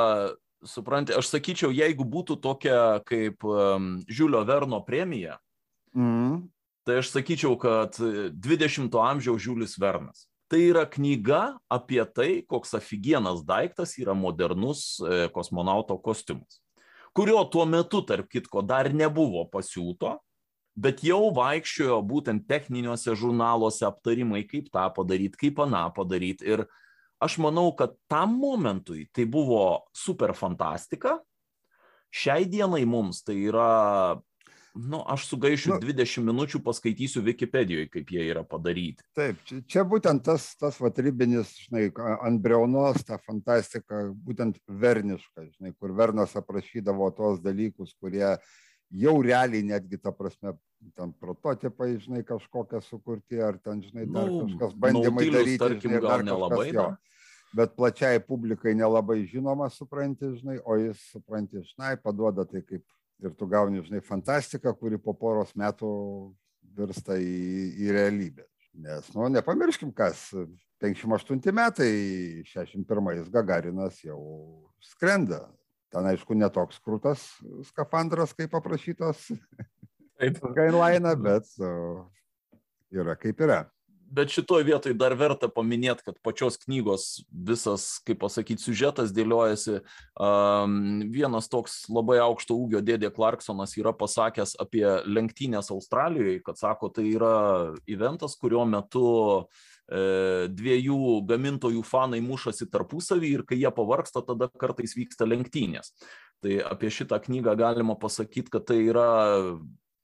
[0.67, 5.39] suprantate, aš sakyčiau, jeigu būtų tokia kaip um, Žiulio Verno premija,
[5.93, 6.49] Mm.
[6.87, 10.27] Tai aš sakyčiau, kad 20-ojo amžiaus Žiulis Vernas.
[10.53, 16.61] Tai yra knyga apie tai, koks afigienas daiktas yra modernus e, kosmonauto kostiumas,
[17.17, 20.19] kurio tuo metu, tarp kitko, dar nebuvo pasiūto,
[20.77, 26.45] bet jau vaikščiojo būtent techniniuose žurnaluose aptarimai, kaip tą padaryti, kaip aną padaryti.
[26.49, 26.67] Ir
[27.23, 31.19] aš manau, kad tam momentui tai buvo super fantastika.
[32.13, 34.21] Šiai dienai mums tai yra
[34.75, 39.05] Nu, aš sugaišiu nu, 20 minučių, paskaitysiu Wikipedijoje, kaip jie yra padaryti.
[39.13, 41.91] Taip, čia, čia būtent tas, tas vat, ribinis, žinai,
[42.25, 48.25] ant breunos, ta fantastika, būtent verniška, žinai, kur Vernas aprašydavo tos dalykus, kurie
[49.03, 50.55] jau realiai netgi, ta prasme,
[50.97, 56.01] ten prototipai, žinai, kažkokie sukurti, ar ten, žinai, dar nu, kažkas bandymai daryti, tarkim, žinai,
[56.01, 57.21] gal dar nelabai, kažkas.
[57.53, 62.81] Bet plačiai publikai nelabai žinoma, supranti, žinai, o jis, supranti, žinai, paduoda tai kaip
[63.21, 65.91] ir tu gauni, žinai, fantastiką, kuri po poros metų
[66.77, 67.37] virsta į,
[67.85, 68.47] į realybę.
[68.83, 70.31] Nes, nu, nepamirškim, kas
[70.83, 71.91] 58 metai,
[72.49, 74.23] 61 Gagarinas jau
[74.81, 75.45] skrenda.
[75.93, 77.27] Ten, aišku, netoks krūtas
[77.69, 79.27] skafandras, kaip aprašytas
[80.57, 82.01] Gainlaina, bet uh,
[82.95, 83.67] yra kaip yra
[84.13, 89.81] bet šitoj vietoj dar verta paminėti, kad pačios knygos visas, kaip pasakyti, siužetas dėliojasi.
[90.21, 96.93] Um, vienas toks labai aukšto ūgio dėdė Clarksonas yra pasakęs apie lenktynės Australijoje, kad sako,
[96.93, 97.37] tai yra
[97.89, 99.07] eventas, kurio metu
[99.41, 105.95] e, dviejų gamintojų fanai mušasi tarpusavį ir kai jie pavarksta, tada kartais vyksta lenktynės.
[106.43, 109.09] Tai apie šitą knygą galima pasakyti, kad tai yra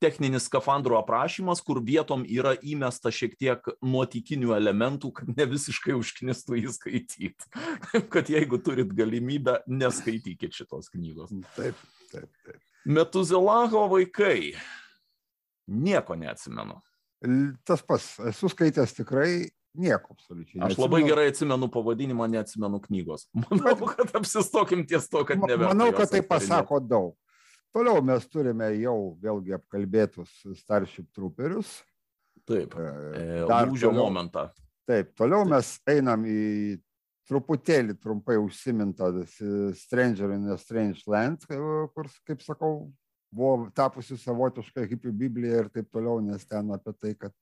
[0.03, 6.61] techninis skafandro aprašymas, kur vietom yra įmesta šiek tiek nuotikinių elementų, kad ne visiškai užknistų
[6.63, 7.51] jį skaityti.
[7.91, 11.35] Taip, kad jeigu turit galimybę, neskaitykit šitos knygos.
[11.57, 11.79] Taip,
[12.13, 12.63] taip, taip.
[12.89, 14.55] Metuzelaho vaikai.
[15.69, 16.79] Nieko neatsimenu.
[17.67, 20.63] Tas pas, esu skaitęs tikrai nieko absoliučiai.
[20.69, 23.27] Aš labai gerai atsimenu pavadinimą, neatsimenu knygos.
[23.37, 25.75] Manau, kad apsistokim ties to, kad neverta.
[25.75, 27.17] Manau, kad tai pasako daug.
[27.75, 31.79] Toliau mes turime jau vėlgi apkalbėtus Starship Trooperius.
[32.49, 34.47] Taip, dar lūžio toliau, momentą.
[34.89, 35.53] Taip, toliau taip.
[35.53, 36.39] mes einam į
[37.29, 39.11] truputėlį trumpai užsimintą
[39.77, 42.89] Stranger in a Strange Land, kur, kaip sakau,
[43.29, 47.35] buvo tapusi savotiška hipių Biblija ir taip toliau, nes ten apie tai, kad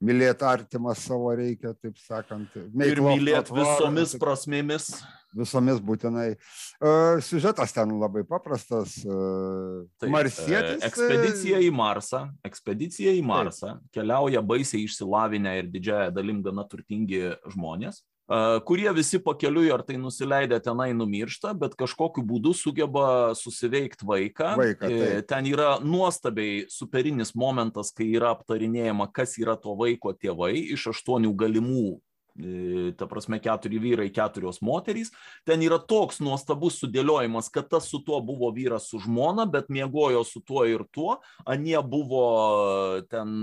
[0.00, 2.52] mylėti artimą savo reikia, taip sakant.
[2.56, 4.90] Ir mylėti visomis taip, prasmėmis.
[5.36, 6.28] Visomis būtinai.
[6.82, 8.96] Uh, siužetas ten labai paprastas.
[9.06, 10.82] Uh, taip, Marsietis.
[10.88, 12.24] Ekspedicija į Marsą.
[12.46, 13.76] Ekspedicija į Marsą.
[13.76, 13.92] Taip.
[14.00, 18.02] Keliauja baisiai išsilavinę ir didžiąją dalim gana turtingi žmonės
[18.64, 24.52] kurie visi pakeliui ar tai nusileidę tenai numiršta, bet kažkokiu būdu sugeba susiveikti vaiką.
[24.60, 25.26] vaiką taip.
[25.30, 31.34] Ten yra nuostabiai superinis momentas, kai yra aptarinėjama, kas yra to vaiko tėvai iš aštuonių
[31.34, 31.98] galimų
[32.98, 35.12] ta prasme, keturi vyrai, keturios moterys.
[35.48, 40.22] Ten yra toks nuostabus sudėliojimas, kad tas su tuo buvo vyras su žmona, bet miegojo
[40.26, 41.18] su tuo ir tuo.
[41.48, 42.24] Anie buvo
[43.10, 43.34] ten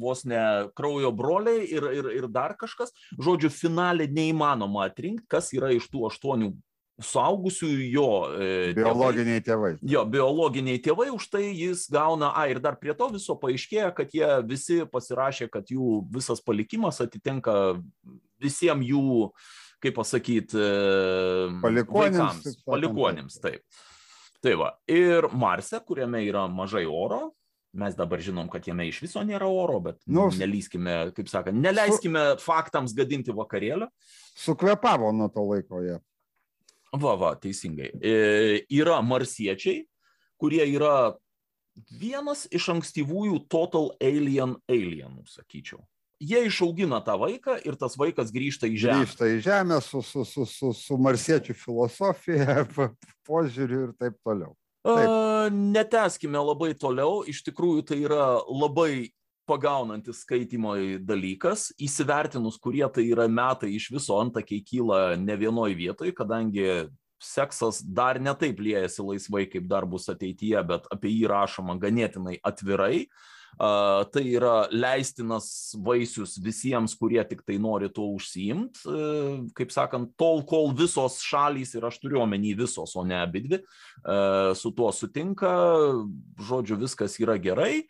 [0.00, 2.94] vos ne kraujo broliai ir, ir, ir dar kažkas.
[3.18, 6.54] Žodžiu, finalė neįmanoma atrinkti, kas yra iš tų aštuonių
[7.02, 9.72] suaugusiųjų jo e, biologiniai tėvai.
[9.84, 14.14] Jo, biologiniai tėvai, už tai jis gauna, a ir dar prie to viso paaiškėja, kad
[14.16, 17.76] jie visi pasirašė, kad jų visas palikimas atitenka
[18.42, 19.30] visiems jų,
[19.82, 20.62] kaip pasakyti,
[21.62, 22.62] palikuonėms.
[22.66, 23.64] Palikuonėms, taip.
[24.44, 27.32] Tai va, ir Marse, kuriame yra mažai oro,
[27.76, 32.22] mes dabar žinom, kad jame iš viso nėra oro, bet nu, nelyskime, kaip sakant, neleiskime
[32.36, 32.44] su...
[32.44, 33.88] faktams gadinti vakarėlio.
[34.36, 35.98] Sukvepavo nuo to laiko jie.
[36.96, 37.90] Va, va, teisingai.
[38.00, 38.14] E,
[38.72, 39.82] yra marsiečiai,
[40.40, 41.16] kurie yra
[42.00, 45.82] vienas iš ankstyvųjų total alien alienų, sakyčiau.
[46.16, 49.02] Jie išaugina tą vaiką ir tas vaikas grįžta į Žemę.
[49.04, 52.62] Grįžta į Žemę su, su, su, su, su marsiečių filosofija,
[53.28, 54.54] požiūriu ir taip toliau.
[54.86, 55.12] Taip.
[55.52, 59.10] Neteskime labai toliau, iš tikrųjų tai yra labai
[59.46, 60.72] pagaunantis skaitimo
[61.04, 66.88] dalykas, įsivertinus, kurie tai yra metai iš viso antakiai kyla ne vienoj vietoj, kadangi
[67.22, 72.40] seksas dar ne taip liejasi laisvai, kaip dar bus ateityje, bet apie jį rašoma ganėtinai
[72.40, 73.04] atvirai.
[73.04, 78.82] Uh, tai yra leistinas vaisius visiems, kurie tik tai nori tuo užsiimti.
[78.84, 83.62] Uh, kaip sakant, tol, kol visos šalys, ir aš turiu omeny visos, o ne abidvi,
[84.04, 85.54] uh, su tuo sutinka,
[86.48, 87.86] žodžiu, viskas yra gerai.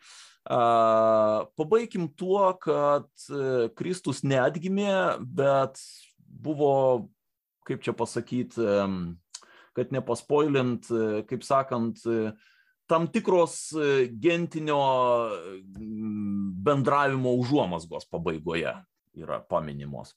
[0.47, 3.09] Pabaikim tuo, kad
[3.75, 5.75] Kristus neatgimė, bet
[6.23, 7.09] buvo,
[7.67, 8.63] kaip čia pasakyti,
[9.75, 10.87] kad nepaspoilint,
[11.27, 11.99] kaip sakant,
[12.87, 13.73] tam tikros
[14.21, 14.79] gentinio
[16.67, 18.73] bendravimo užuomasgos pabaigoje
[19.17, 20.15] yra paminimos.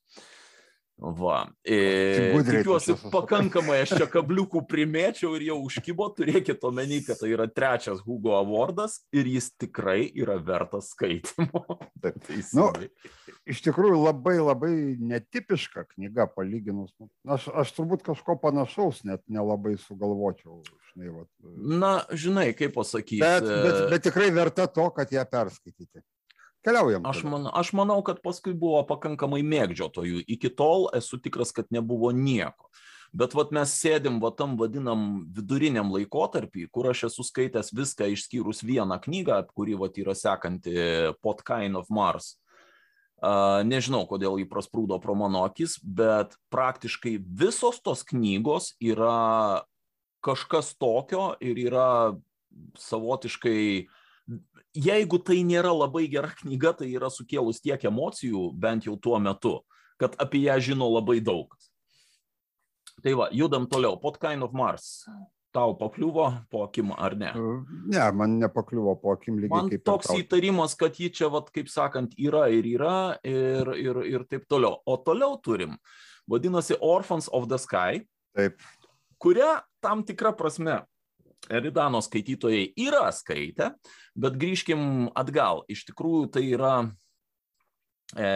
[1.00, 1.46] Va.
[1.64, 7.46] E, tikiuosi, pakankamai aš čia kabliukų primėčiau ir jau užkybo, turėkit omeny, kad tai yra
[7.48, 11.64] trečias Hugo awardas ir jis tikrai yra vertas skaitimo.
[12.04, 12.20] Taip,
[12.52, 12.68] nu,
[13.48, 16.92] iš tikrųjų labai labai netipiška knyga palyginus.
[17.24, 20.60] Aš, aš turbūt kažko panašaus net nelabai sugalvočiau.
[20.92, 21.28] Žinai, vat.
[21.80, 23.24] Na, žinai, kaip pasakyti.
[23.24, 26.04] Bet, bet, bet tikrai verta to, kad ją perskaityti.
[26.64, 27.06] Keliaujam.
[27.08, 30.24] Aš, man, aš manau, kad paskui buvo pakankamai mėgdžiotojų.
[30.28, 32.68] Iki tol esu tikras, kad nebuvo nieko.
[33.16, 38.60] Bet vat mes sėdim va tam vadinam viduriniam laikotarpį, kur aš esu skaitęs viską išskyrus
[38.62, 40.76] vieną knygą, kuri vat yra sekanti
[41.24, 42.36] Pot Kind of Mars.
[43.20, 49.64] Uh, nežinau, kodėl jį prasprūdo pro mano akis, bet praktiškai visos tos knygos yra
[50.24, 51.90] kažkas tokio ir yra
[52.80, 53.99] savotiškai uh,
[54.76, 59.59] jeigu tai nėra labai gera knyga, tai yra sukėlus tiek emocijų, bent jau tuo metu,
[60.00, 61.52] kad apie ją žino labai daug.
[63.00, 63.96] Tai va, judam toliau.
[64.00, 65.06] Pot kind of Mars.
[65.50, 67.30] Tau pakliuvo po akim ar ne?
[67.90, 69.83] Ne, man nepakliuvo po akim lygiai man kaip.
[69.88, 74.44] Toks įtarimas, kad ji čia, vat, kaip sakant, yra ir yra ir, ir, ir taip
[74.52, 74.78] toliau.
[74.87, 75.74] O toliau turim,
[76.30, 78.04] vadinasi, Orphans of the Sky.
[78.37, 78.62] Taip.
[79.18, 80.83] Kuria tam tikra prasme
[81.48, 83.72] Eridano skaitytojai yra skaitę,
[84.18, 85.64] bet grįžkim atgal.
[85.70, 86.74] Iš tikrųjų tai yra,
[88.14, 88.26] e,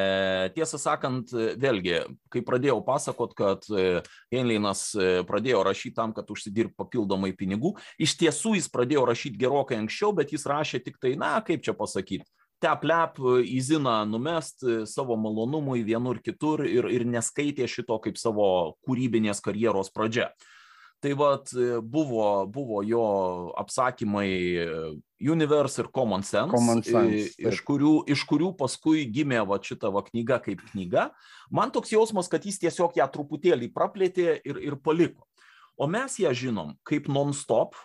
[0.57, 1.99] tiesą sakant, vėlgi,
[2.33, 4.01] kai pradėjau pasakot, kad e,
[4.33, 9.83] Heinleinas e, pradėjo rašyti tam, kad užsidirbti papildomai pinigų, iš tiesų jis pradėjo rašyti gerokai
[9.83, 12.27] anksčiau, bet jis rašė tik tai, na, kaip čia pasakyti,
[12.65, 18.47] teplep į ziną numest savo malonumui vienur kitur ir, ir neskaitė šito kaip savo
[18.87, 20.31] kūrybinės karjeros pradžia.
[21.05, 21.51] Tai vat
[21.85, 23.05] buvo, buvo jo
[23.61, 24.31] apsakymai
[25.21, 30.01] Universe ir Common Sense, Common sense iš, kurių, iš kurių paskui gimė va šita va
[30.07, 31.11] knyga kaip knyga.
[31.53, 35.29] Man toks jausmas, kad jis tiesiog ją truputėlį praplėtė ir, ir paliko.
[35.77, 37.77] O mes ją žinom kaip non-stop,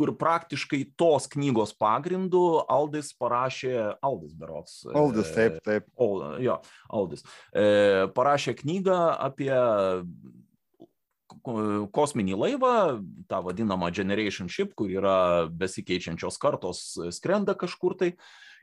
[0.00, 3.74] kur praktiškai tos knygos pagrindu Aldis parašė,
[4.06, 4.78] Aldis berots.
[4.96, 5.88] Aldis, taip, taip.
[6.00, 6.56] O, jo,
[6.88, 7.26] Aldis.
[7.52, 9.52] E, parašė knygą apie
[11.44, 12.74] kosminį laivą,
[13.30, 16.84] tą vadinamą Generation Ship, kur yra besikeičiančios kartos,
[17.16, 18.12] skrenda kažkur tai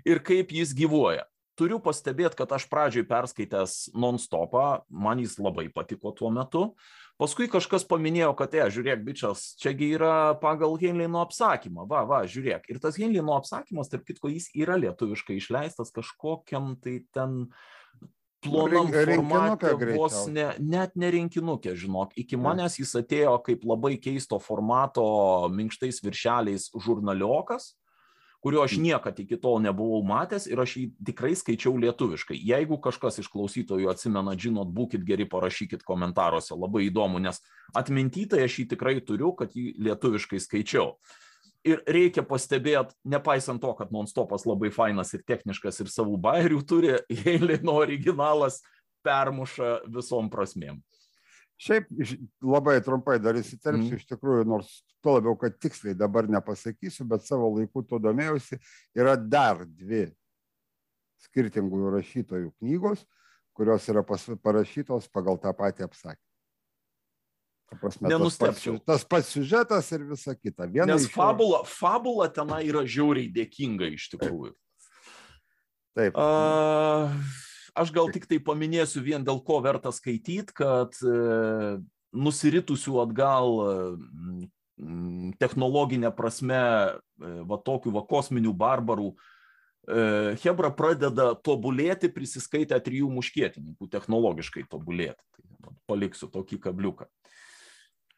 [0.08, 1.26] ir kaip jis gyvuoja.
[1.58, 6.68] Turiu pastebėti, kad aš pradžioj perskaitęs non-stopą, man jis labai patiko tuo metu.
[7.18, 11.88] Paskui kažkas paminėjo, kad, e, žiūrėk, bičias, čiagi yra pagal Henleino apsakymą.
[11.90, 12.70] Va, va, žiūrėk.
[12.70, 17.48] Ir tas Henleino apsakymas, tarp kitko, jis yra lietuviškai išleistas kažkokiam tai ten
[18.44, 22.14] plonam formate, vos ne, net ne rinkinukė, žinok.
[22.20, 25.04] Iki manęs jis atėjo kaip labai keisto formato
[25.54, 27.74] minkštais viršeliais žurnaliokas,
[28.44, 32.38] kurio aš niekad iki tol nebuvau matęs ir aš jį tikrai skaičiau lietuviškai.
[32.38, 37.42] Jeigu kažkas iš klausytojų atsimena, žinot, būkite geri, parašykit komentaruose, labai įdomu, nes
[37.76, 40.94] atmintytai aš jį tikrai turiu, kad jį lietuviškai skaičiau.
[41.66, 46.94] Ir reikia pastebėti, nepaisant to, kad non-stopas labai fainas ir techniškas ir savų bairių turi,
[47.26, 48.62] Heilino originalas
[49.06, 50.80] permuša visom prasmėm.
[51.58, 51.90] Šiaip
[52.46, 53.98] labai trumpai dar įsiterpsiu, mm.
[53.98, 54.70] iš tikrųjų, nors
[55.02, 58.60] tuo labiau, kad tiksliai dabar nepasakysiu, bet savo laiku to domėjausi,
[58.94, 60.06] yra dar dvi
[61.26, 63.02] skirtingų rašytojų knygos,
[63.58, 66.27] kurios yra pas, parašytos pagal tą patį apsakymą.
[67.68, 68.78] Prasme, Nenustepčiau.
[68.80, 70.70] Tas pats, tas pats siužetas ir visa kita.
[70.72, 74.54] Viena Nes fabula, fabula tenai yra žiauriai dėkinga iš tikrųjų.
[75.98, 76.16] Taip.
[76.16, 77.12] Uh,
[77.76, 81.82] aš gal tik tai paminėsiu vien dėl ko verta skaityti, kad uh,
[82.16, 84.46] nusiritusių atgal uh,
[85.42, 86.62] technologinė prasme,
[86.96, 95.20] uh, va tokių va kosminių barbarų, uh, Hebra pradeda tobulėti prisiskaitę trijų muškietininkų, technologiškai tobulėti.
[95.36, 97.08] Tai, paliksiu tokį kabliuką.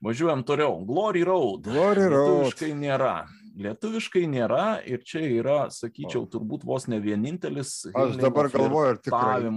[0.01, 0.79] Važiuojam toliau.
[0.87, 1.67] Glory Road.
[1.67, 2.45] Glory Road.
[2.45, 3.15] Lietuviškai nėra.
[3.59, 7.73] Lietuviškai nėra ir čia yra, sakyčiau, turbūt vos ne vienintelis.
[7.91, 9.49] Aš dabar galvoju, ar tikrai.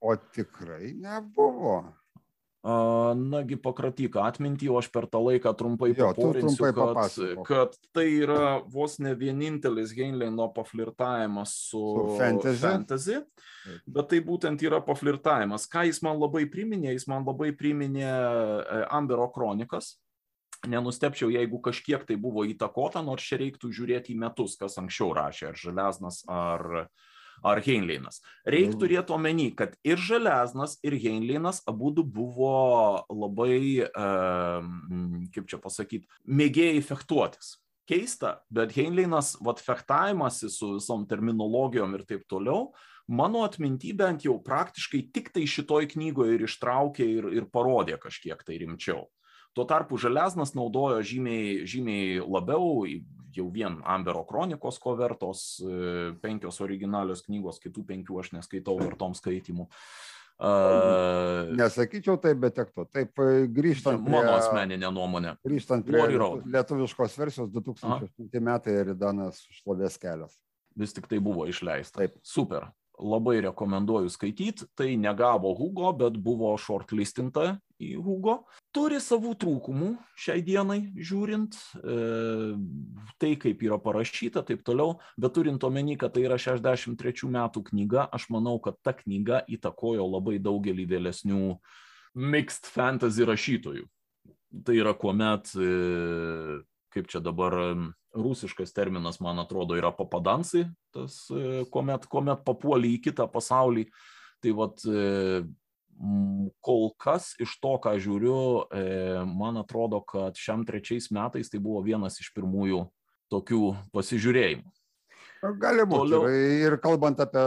[0.00, 1.82] O tikrai nebuvo.
[2.62, 7.46] Nagi pakratyk atmintį, o aš per tą laiką trumpai Jo, trumpai kad, papasakok.
[7.48, 12.60] kad tai yra vos ne vienintelis Heinleino paflirtavimas su, Su fantasy.
[12.60, 13.16] fantasy,
[13.88, 15.64] bet tai būtent yra paflirtavimas.
[15.72, 19.94] Ką jis man labai priminė, jis man labai priminė e, Ambero kronikas.
[20.68, 25.46] Nenustepčiau, jeigu kažkiek tai buvo įtakota, nors čia reiktų žiūrėti į metus, kas anksčiau rašė,
[25.48, 26.66] ar Železnas, ar,
[27.44, 28.20] ar Heinleinas.
[28.46, 28.80] Reikia Mhm.
[28.80, 36.82] turėti omeny, kad ir Železnas, ir Heinleinas abu buvo labai, um, kaip čia pasakyti, mėgėjai
[36.82, 37.56] fechtuotis.
[37.88, 42.72] Keista, bet Heinleinas, vad fechtavimasi su visom terminologijom ir taip toliau,
[43.08, 48.38] mano atminty bent jau praktiškai tik tai šitoj knygoje ir ištraukė ir, ir parodė kažkiek
[48.46, 49.08] tai rimčiau.
[49.52, 52.86] Tuo tarpu Železnas naudojo žymiai, žymiai labiau,
[53.36, 59.16] jau vien Ambero kronikos, ko vertos, e, penkios originalios knygos, kitų penkių aš neskaitau vertom
[59.18, 59.68] skaitimų.
[60.40, 62.86] Uh, Nesakyčiau taip, bet tiek to.
[62.88, 65.34] Taip, e, grįžtant prie, mano asmeninė nuomonė.
[65.44, 70.38] grįžtant prie lietuviškos versijos 2008 metai Eridanas šlovės kelias.
[70.80, 72.00] vis tik tai buvo išleista.
[72.00, 72.16] Taip.
[72.24, 72.70] Super.
[72.96, 74.64] Labai rekomenduoju skaityti.
[74.76, 78.40] Tai negavo Hugo, bet buvo shortlistinta į Hugo.
[78.70, 81.56] Turi savų trūkumų šiai dienai žiūrint.
[81.82, 81.94] E,
[83.18, 85.00] tai, kaip yra parašyta, taip toliau.
[85.18, 90.06] Bet turint omeny, kad tai yra 63 metų knyga, aš manau, kad ta knyga įtakojo
[90.06, 91.40] labai daugelį vėlesnių
[92.14, 93.88] mixed fantasy rašytojų.
[94.66, 96.62] Tai yra kuomet, e,
[96.94, 102.96] kaip čia dabar em, rusiškas terminas, man atrodo, yra papadansai, tas, e, kuomet, kuomet papuoli
[102.96, 103.88] į kitą pasaulį.
[104.40, 105.42] Tai vad, e,
[106.64, 108.36] kol kas iš to, ką žiūriu,
[108.72, 108.84] e,
[109.28, 112.84] man atrodo, kad šiam trečiais metais tai buvo vienas iš pirmųjų
[113.30, 114.70] tokių pasižiūrėjimų.
[115.60, 116.12] Gali būti.
[116.12, 116.32] Toliau.
[116.66, 117.44] Ir, kalbant apie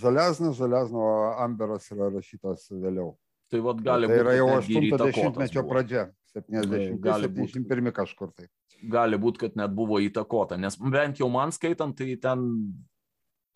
[0.00, 3.14] Žalesną, Žalesno Amberas yra rašytas vėliau.
[3.50, 4.22] Tai vad gali tai būti.
[4.24, 5.68] yra jau kad netgi ir 80-mečio įtakotas buvo.
[5.70, 6.06] pradžia.
[6.30, 7.54] 70, Gali būt.
[7.58, 8.46] 71 kažkur tai.
[8.86, 12.44] gali būti, kad net buvo įtakota, nes bent jau man skaitant, tai ten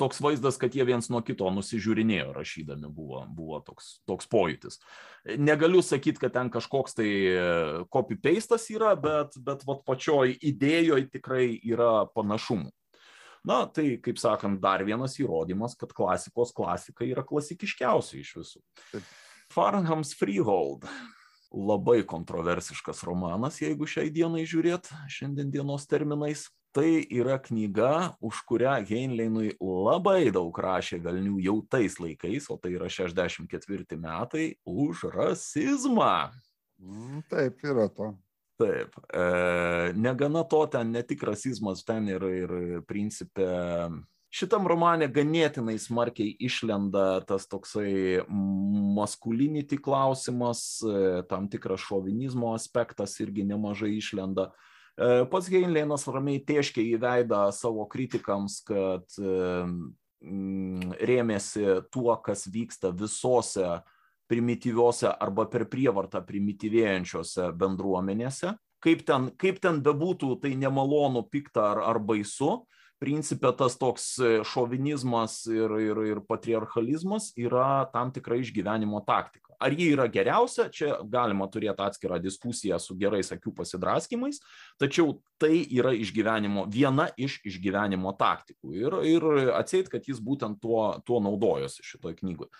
[0.00, 4.80] toks vaizdas, kad jie viens nuo kito nusižiūrinėjo rašydami, buvo, buvo toks, toks pojūtis.
[5.38, 7.42] Negaliu sakyti, kad ten kažkoks tai e,
[7.94, 12.72] copy-pastas yra, bet, bet vat, pačioj idėjoje tikrai yra panašumų.
[13.44, 18.62] Na, tai, kaip sakant, dar vienas įrodymas, kad klasikos klasika yra klasikiškiausia iš visų.
[19.52, 20.88] Farnhams Freehold
[21.54, 26.48] labai kontroversiškas romanas, jeigu šiai dienai žiūrėt, šiandien dienos terminais.
[26.74, 32.72] Tai yra knyga, už kurią Heinleinui labai daug rašė velnių jau tais laikais, o tai
[32.74, 36.32] yra 64 metai, už rasizmą.
[36.82, 38.10] Mm, Taip, yra to.
[38.58, 43.46] Taip, e, negana to, ten ne tik rasizmas, ten ir, ir principė
[44.34, 48.24] šitam romane ganėtinai smarkiai išlenda tas toksai
[48.98, 54.50] maskulinity klausimas, e, tam tikras šovinizmo aspektas irgi nemažai išlenda.
[54.94, 59.64] E, Pats Heinleinas ramiai teškia į veidą savo kritikams, kad e,
[60.22, 63.80] mm, rėmėsi tuo, kas vyksta visose
[64.30, 68.54] primityviose arba per prievartą primityvėjančiose bendruomenėse.
[68.84, 72.64] Kaip ten, kaip ten bebūtų, tai nemalonu, pikta ar, ar baisu,
[73.02, 79.54] principė tas toks e, šovinizmas ir, ir, ir patriarchalizmas yra tam tikra išgyvenimo taktika.
[79.62, 84.40] Ar ji yra geriausia, čia galima turėti atskirą diskusiją su gerais akių pasidraskimais,
[84.82, 88.74] tačiau tai yra išgyvenimo, viena iš išgyvenimo taktikų.
[88.76, 92.50] Ir, ir atseit, kad jis būtent tuo, tuo naudojosi šitoj knygoje.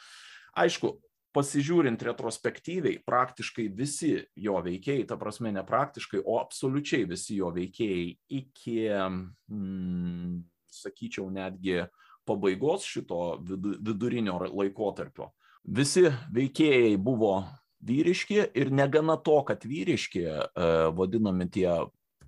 [0.55, 0.95] Aišku,
[1.35, 8.07] pasižiūrint retrospektyviai, praktiškai visi jo veikėjai, ta prasme ne praktiškai, o absoliučiai visi jo veikėjai
[8.39, 10.39] iki, mm,
[10.71, 11.83] sakyčiau, netgi
[12.25, 15.33] pabaigos šito vidu- vidurinio laikotarpio.
[15.65, 17.43] Visi veikėjai buvo
[17.85, 21.69] vyriški ir negana to, kad vyriški, e, vadinami tie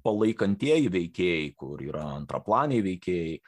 [0.05, 3.41] palaikantieji veikėjai, kur yra antraplaniai veikėjai, e,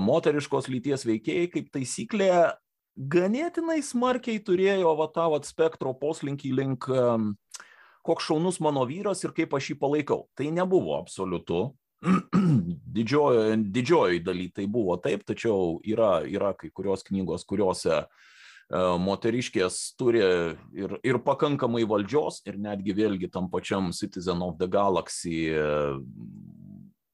[0.00, 2.32] moteriškos lyties veikėjai, kaip taisyklė,
[2.96, 6.88] ganėtinai smarkiai turėjo va tą vat spektro poslinkį link
[8.02, 10.26] koks šaunus mano vyras ir kaip aš jį palaikau.
[10.36, 11.70] Tai nebuvo absoliutu.
[12.96, 18.06] Didžiojo, didžiojoj daly tai buvo taip, tačiau yra, yra kai kurios knygos, kuriuose e,
[19.06, 20.24] moteriškės turi
[20.74, 25.62] ir, ir pakankamai valdžios ir netgi vėlgi tam pačiam Citizen of the Galaxy e,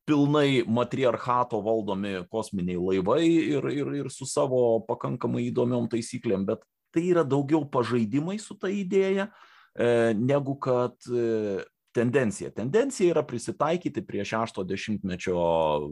[0.08, 7.04] pilnai matriarchato valdomi kosminiai laivai ir, ir, ir su savo pakankamai įdomiom taisyklėm, bet tai
[7.10, 9.28] yra daugiau pažaidimai su ta idėja,
[9.76, 11.60] e, negu kad e,
[11.94, 12.50] tendencija.
[12.56, 15.38] Tendencija yra prisitaikyti prie šešto dešimtmečio,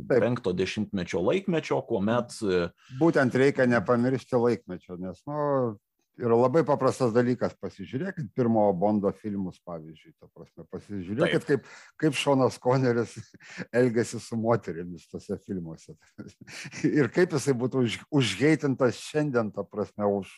[0.09, 0.21] Taip.
[0.23, 2.69] penkto dešimtmečio laikmečio, kuomet e,
[3.01, 5.77] Būtent reikia nepamiršti laikmečio, nes, nu,
[6.21, 11.69] yra labai paprastas dalykas pasižiūrėkit pirmo bondo filmus pavyzdžiui ta prasme pasižiūrėkit kaip
[12.03, 13.17] kaip šonas koneris
[13.81, 15.97] elgiasi su moterimis tuose filmuose
[16.99, 20.35] ir kaip jisai būtų už užheitintas šiandien ta prasme už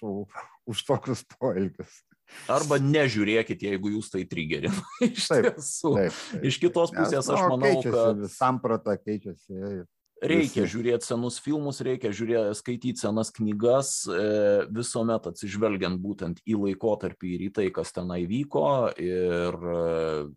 [0.68, 2.03] už tokius poelgius
[2.45, 4.74] Arba nežiūrėkit, jeigu jūs tai trigerina.
[5.07, 5.47] Iš taip.
[5.57, 5.62] Taip,
[5.97, 8.20] taip, Iš kitos pusės aš nu, manau, kad...
[8.35, 9.87] Samprata keičiasi.
[10.18, 17.34] Reikia žiūrėti senus filmus, reikia žiūrėti, skaityti senas knygas, e, visuomet atsižvelgiant būtent į laikotarpį
[17.36, 18.90] ir į tai, kas tenai vyko.
[18.98, 19.78] Ir e,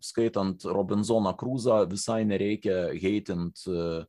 [0.04, 4.04] skaitant Robinzoną Krūzą, visai nereikia heitint e,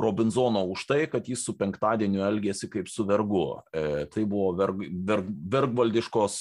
[0.00, 3.44] Robinzono už tai, kad jis su penktadieniu elgėsi kaip su vergu.
[3.68, 6.36] Tai buvo verg, verg, vergvaldiškos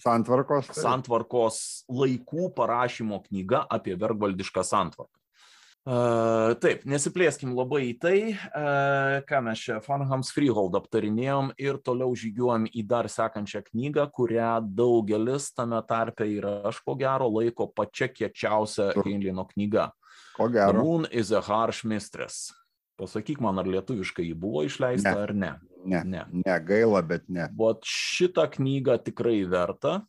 [0.00, 5.19] santvarkos, santvarkos laikų parašymo knyga apie vergvaldišką santvarką.
[5.80, 8.16] Taip, nesiplėskim labai į tai,
[9.24, 15.48] ką mes čia Fanhams Freehold aptarinėjom ir toliau žygiuojam į dar sekančią knygą, kurią daugelis
[15.56, 19.88] tame tarpe ir aš ko gero laiko pačia kiečiausia Heinleino knyga.
[20.36, 20.76] Ko gero.
[20.76, 22.52] The Moon is a Harsh Mistress.
[23.00, 25.24] Pasakyk man, ar lietuviškai ji buvo išleista ne.
[25.24, 25.52] ar ne.
[25.88, 26.26] Ne, ne.
[26.44, 27.48] ne gaila, bet ne.
[27.56, 30.02] Vat šitą knygą tikrai verta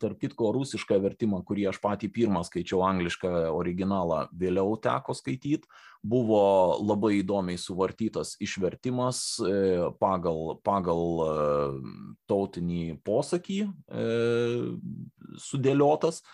[0.00, 5.66] tarp kitko rusišką vertimą kurį aš patį pirmą skaičiau anglišką originalą vėliau teko skaityt.
[6.02, 6.42] Buvo
[6.82, 9.52] labai įdomiai suvartytas išvertimas e,
[10.02, 11.34] pagal pagal e,
[12.30, 14.06] tautinį posakį e,
[15.38, 16.24] sudėliotas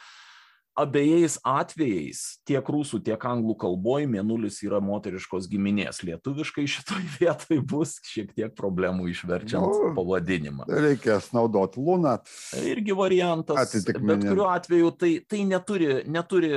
[0.78, 6.02] abiejais atvejais tiek rusų tiek anglų kalboj mėnulis yra moteriškos giminės.
[6.06, 10.68] Lietuviškai šitoj vietoj bus šiek tiek problemų išverčiant nu, pavadinimą.
[10.68, 12.18] reikės naudot luną.
[12.62, 16.54] Irgi variantas bet kuriuo atveju tai tai neturi neturi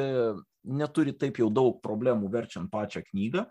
[0.62, 3.48] neturi taip jau daug problemų verčiant pačią knygą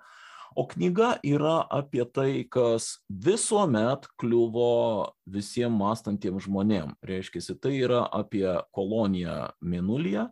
[0.56, 6.98] O knyga yra apie tai, kas visuomet kliuvo visiems mąstantiems žmonėms.
[7.06, 10.26] Reiškia, tai yra apie koloniją Minulyje.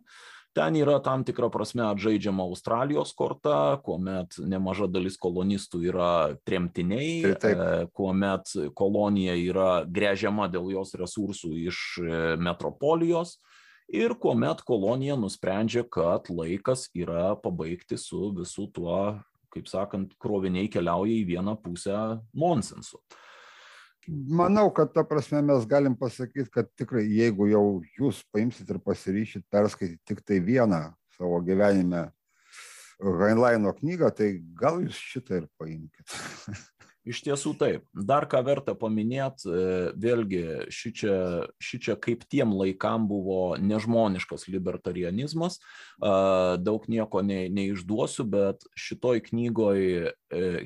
[0.57, 6.09] Ten yra tam tikra prasme atžaidžiama Australijos korta, kuomet nemaža dalis kolonistų yra
[6.43, 7.93] tremtiniai, tai taip.
[7.95, 13.37] kuomet kolonija yra grežiama dėl jos resursų iš e, metropolijos
[13.93, 19.19] ir kuomet kolonija nusprendžia, kad laikas yra pabaigti su visu tuo
[19.53, 21.97] kaip sakant, kroviniai keliauja į vieną pusę
[22.33, 23.01] nonsensu.
[24.09, 27.65] Manau, kad ta prasme mes galim pasakyti, kad tikrai jeigu jau
[27.99, 30.87] jūs paimsit ir pasiryšit perskaityti tik tai vieną
[31.17, 32.07] savo gyvenime
[32.99, 36.17] Heinleino knygą, tai gal jūs šitą ir paimkite.
[37.07, 37.85] Iš tiesų taip.
[37.95, 40.41] Dar ką verta paminėti, e, vėlgi
[40.73, 41.13] šičia,
[41.63, 45.61] šičia kaip tiem laikam buvo nežmoniškas libertarianizmas.
[45.99, 50.11] Daug nieko ne, neišduosiu, bet šitoj knygoj e,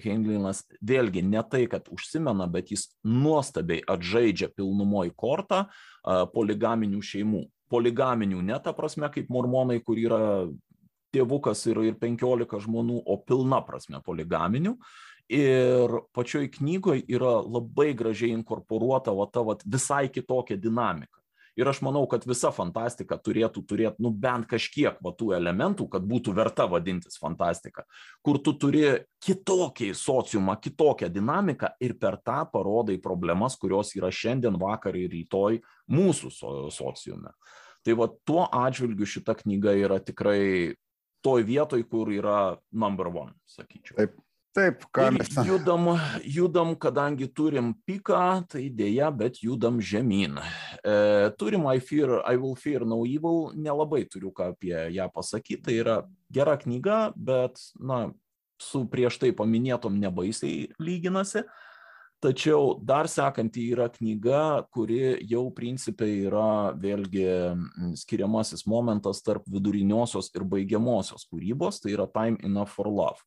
[0.03, 5.67] Heinleinas vėlgi ne tai, kad užsimena, bet jis nuostabiai atžaidžia pilnumoj kortą
[6.03, 7.45] poligaminių šeimų.
[7.73, 10.23] Poligaminių ne ta prasme kaip mormonai, kur yra
[11.13, 14.75] tėvukas ir, ir 15 žmonų, o pilna prasme poligaminių
[15.31, 21.19] ir pačioj knygoj yra labai gražiai inkorporuota va ta vat visai kitokia dinamika.
[21.53, 26.05] Ir aš manau kad visa fantastika turėtų turėt nu bent kažkiek va tų elementų kad
[26.09, 27.85] būtų verta vadintis fantastika
[28.25, 28.87] kur tu turi
[29.21, 35.61] kitokį sociumą kitokią dinamiką ir per tą parodai problemas kurios yra šiandien vakar ir rytoj
[35.93, 37.35] mūsų so sociume.
[37.85, 40.73] Tai va tuo atžvilgiu šita knyga yra tikrai
[41.23, 43.99] toj vietoj kur yra number one sakyčiau.
[44.01, 44.22] Taip
[44.53, 45.31] Taip, ką mes.
[45.47, 45.87] Judam,
[46.21, 50.37] judam, kadangi turim piką, tai dėja, bet judam žemyn.
[50.85, 50.93] E,
[51.41, 55.63] turim I, fear, I Will Fear No Evil, nelabai turiu ką apie ją pasakyti.
[55.65, 55.97] Tai yra
[56.29, 58.11] gera knyga, bet, na,
[58.61, 61.41] su prieš tai paminėtom nebaisiai lyginasi.
[61.41, 61.72] E,
[62.23, 67.25] tačiau dar sekanti yra knyga kuri jau principe yra vėlgi
[67.99, 73.19] skiriamasis momentas tarp viduriniosios ir baigiamosios kūrybos tai yra time enough for love.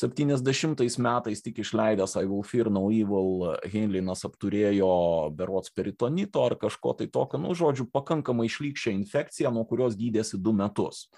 [0.00, 4.92] Septyniasdešimtais metais tik išleidęs I will fear no evil Heinleinas apturėjo
[5.36, 10.56] berods peritonito ar kažko tai tokio nu žodžiu pakankamai šlykščią infekciją nuo kurios gydėsi du
[10.56, 11.08] metus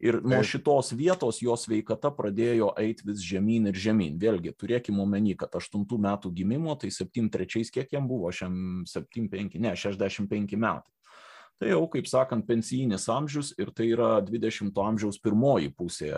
[0.00, 4.16] ir nuo šitos vietos jo sveikata pradėjo eit vis žemyn ir žemyn.
[4.20, 8.32] Vėlgi turėkim omeny kad aštuntų metų gimimo tai septym trečiais kiek jam buvo?
[8.32, 10.88] Šiam septym penki ne šešiasdešim penki metai.
[11.60, 16.14] Tai jau kaip sakant pensijinis amžius ir tai yra dvidešimto amžiaus pirmoji pusė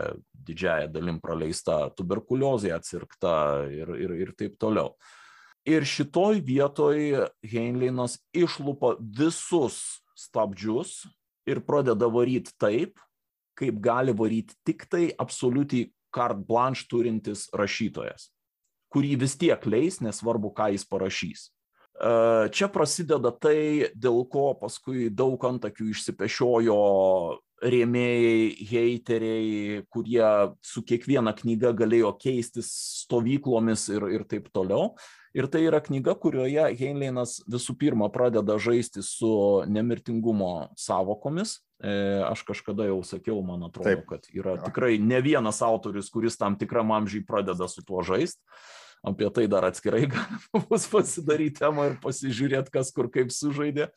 [0.46, 3.34] didžiąja dalim praleista tuberkuliozė atsirgta
[3.66, 4.94] ir ir ir taip toliau.
[5.66, 11.08] Ir šitoj vietoj heinleinas išlupa visus stabdžius
[11.46, 13.02] ir pradeda varyt taip
[13.58, 18.30] kaip gali varyti tik tai absoliučiai carte blanche turintis rašytojas,
[18.92, 21.48] kurį vis tiek leis, nesvarbu, ką jis parašys.
[22.52, 26.76] Čia prasideda tai, dėl ko paskui daug antakių išsipešiojo
[27.62, 30.24] rėmėjai, heiteriai, kurie
[30.66, 32.72] su kiekviena knyga galėjo keistis
[33.04, 34.96] stovyklomis ir, ir taip toliau.
[35.32, 41.60] Ir tai yra knyga, kurioje Heinleinas visų pirma pradeda žaisti su nemirtingumo savokomis.
[41.82, 44.04] E, aš kažkada jau sakiau, man atrodo, Taip.
[44.06, 48.38] kad yra tikrai ne vienas autorius, kuris tam tikram amžiai pradeda su tuo žaisti
[49.02, 53.90] apie tai dar atskirai galima bus pasidaryti temą ir pasižiūrėti, kas kur kaip sužaidė.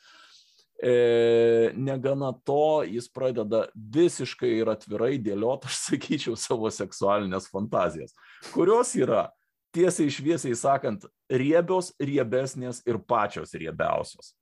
[0.75, 8.17] E, negana to, jis pradeda visiškai ir atvirai dėlioti, aš sakyčiau, savo seksualinės fantazijas,
[8.51, 9.29] kurios yra
[9.75, 14.33] tiesiai šviesiai sakant, riebios, riebesnės ir pačios riebiausios.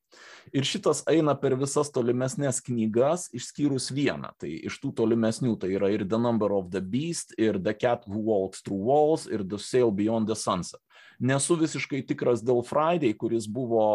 [0.54, 4.30] Ir šitas eina per visas tolimesnės knygas, išskyrus vieną.
[4.38, 8.06] Tai iš tų tolimesnių tai yra ir The Number of the Beast, ir The Cat
[8.06, 10.82] Who Walks Through Walls, ir The Sail Beyond the Sunset.
[11.24, 13.86] Nesu visiškai tikras dėl Friday, kuris buvo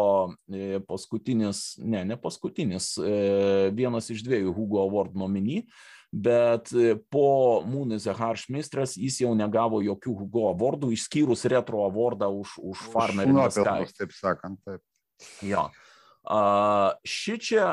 [0.49, 5.67] e, paskutinis, ne, ne paskutinis, e, vienas iš dviejų Hugo Award nominijų
[6.11, 11.45] bet e, po Moon is a Harsh Mistress jis jau negavo jokių Hugo avordų, išskyrus
[11.51, 13.85] retro avordą už, už Farmer in the Sky.
[13.97, 14.81] Taip sakant, taip.
[15.45, 15.67] Jo.
[16.29, 17.67] Uh, ši čia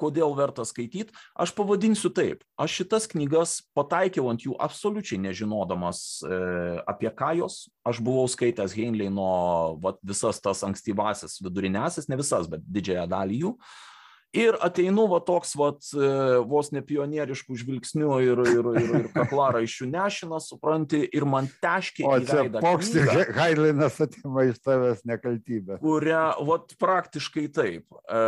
[0.00, 2.40] kodėl verta skaityti, aš pavadinsiu taip.
[2.60, 6.38] Aš šitas knygas pataikiau ant jų absoliučiai nežinodamas e,
[6.88, 7.66] apie ką jos.
[7.84, 9.28] Aš buvau skaitęs Heinleino
[9.84, 13.52] vat, visas tas ankstyvasis vidurinėsis, ne visas, bet didžiąją dalį jų.
[13.52, 13.89] E,
[14.32, 16.08] ir ateinu va toks vat e,
[16.46, 22.28] vos ne pionierišku žvilgsniu ir, ir, ir, ir kaklaraiščių nešinas, supranti, ir man teškia į
[22.28, 22.62] veidą.
[22.62, 22.92] Koks
[23.34, 25.80] Hailinas atima iš tavęs nekaltybę.
[25.82, 27.86] Kurią, vat praktiškai taip.
[28.06, 28.20] E,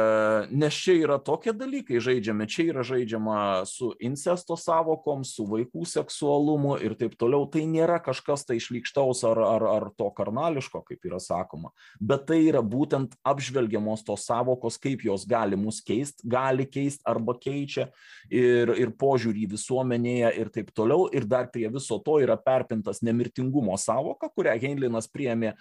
[0.51, 3.39] nes čia yra tokie dalykai žaidžiami, čia yra žaidžiama
[3.71, 7.47] su incesto savokom, su vaikų seksualumu ir taip toliau.
[7.53, 11.71] Tai nėra kažkas tai išlykštaus ar, ar, ar to karnališko, kaip yra sakoma,
[12.03, 17.05] bet tai yra būtent apžvelgiamos tos savokos, kaip jos gali mus keisti keist, gali keist
[17.09, 17.91] arba keičia
[18.31, 21.07] ir, ir požiūrį visuomenėje ir taip toliau.
[21.13, 25.55] Ir dar prie viso to yra perpintas nemirtingumo savoka, kurią Heinleinas priėmė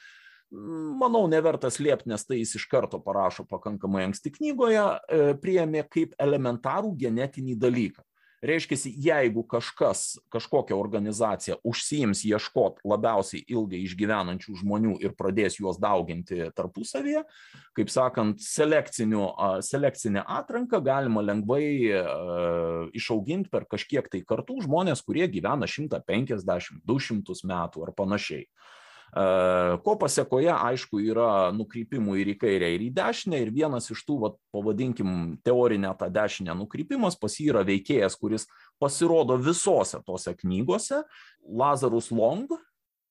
[0.51, 6.15] manau, nevertas liepti, nes tai jis iš karto parašo pakankamai anksti knygoje, e, priėmė kaip
[6.19, 8.03] elementarų genetinį dalyką.
[8.41, 16.47] Reiškia, jeigu kažkas, kažkokia organizacija užsiims ieškot labiausiai ilgai išgyvenančių žmonių ir pradės juos dauginti
[16.57, 17.21] tarpusavyje,
[17.77, 21.65] kaip sakant, selekcinę atranką galima lengvai
[22.97, 28.47] išauginti per kažkiek tai kartų žmonės, kurie gyvena 150, 200 metų ar panašiai.
[29.11, 33.41] Ko pasiekoje, aišku, yra nukrypimų ir į kairę, ir į dešinę.
[33.43, 38.47] Ir vienas iš tų, vat, pavadinkim, teorinę tą dešinę nukrypimas pas jį yra veikėjas, kuris
[38.79, 41.01] pasirodo visose tose knygose.
[41.43, 42.47] Lazarus Long,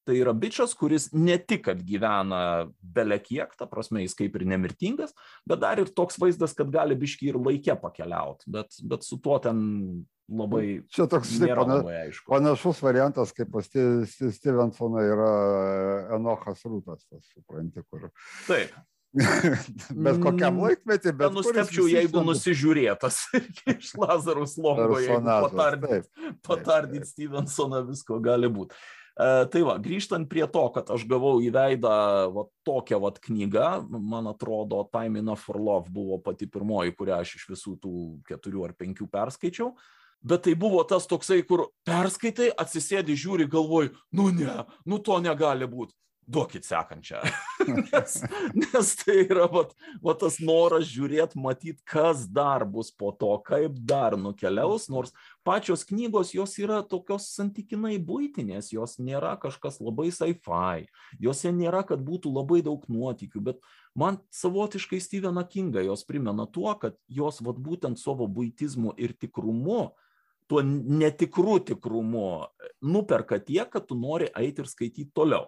[0.08, 5.12] tai yra bičias, kuris ne tik, kad gyvena belekiek, ta prasme, jis kaip ir nemirtingas,
[5.44, 9.36] bet dar ir toks vaizdas, kad gali biški ir laikė pakeliauti, bet, bet su tuo
[9.42, 9.60] ten
[10.30, 10.64] labai.
[10.92, 11.80] Čia toks taip, pana,
[12.28, 15.32] panašus variantas, kaip pas Stevensoną yra
[16.16, 18.08] Enochas Rūtas, tas supranti, kur.
[18.46, 18.74] Taip.
[20.06, 21.34] bet kokiam laikmetį, bet...
[21.34, 23.24] Nustepčiau, jeigu nusižiūrėtas
[23.74, 26.08] iš Lazarus Longo, jeigu patardyt,
[26.46, 28.78] patardyt Stevensoną visko gali būti.
[29.20, 31.90] Uh, tai va, grįžtant prie to, kad aš gavau į veidą
[32.32, 37.34] va, tokią va, knygą, man atrodo, Time Enough for Love buvo pati pirmoji, kurią aš
[37.36, 37.94] iš visų tų
[38.30, 39.74] keturių ar penkių perskaičiau.
[39.74, 45.18] Uh, bet tai buvo tas toksai, kur perskaitai, atsisėdi, žiūri, galvoji, nu ne, nu to
[45.24, 45.94] negali būti.
[46.30, 47.24] Duokit sekančią.
[47.90, 48.12] nes,
[48.54, 49.72] nes tai yra vat,
[50.04, 55.10] vat tas noras žiūrėti, matyti, kas dar bus po to, kaip dar nukeliaus, nors
[55.46, 60.86] pačios knygos jos yra tokios santykinai būtinės, jos nėra kažkas labai sci-fi,
[61.18, 63.58] jose nėra, kad būtų labai daug nuotykių, bet
[63.98, 69.88] man savotiškai Steveną Kingą jos primena tuo, kad jos vat būtent savo būtizmu ir tikrumu
[70.50, 72.26] tuo netikru tikrumu
[72.82, 75.46] nuperka tiek, kad tu nori eiti ir skaityti toliau.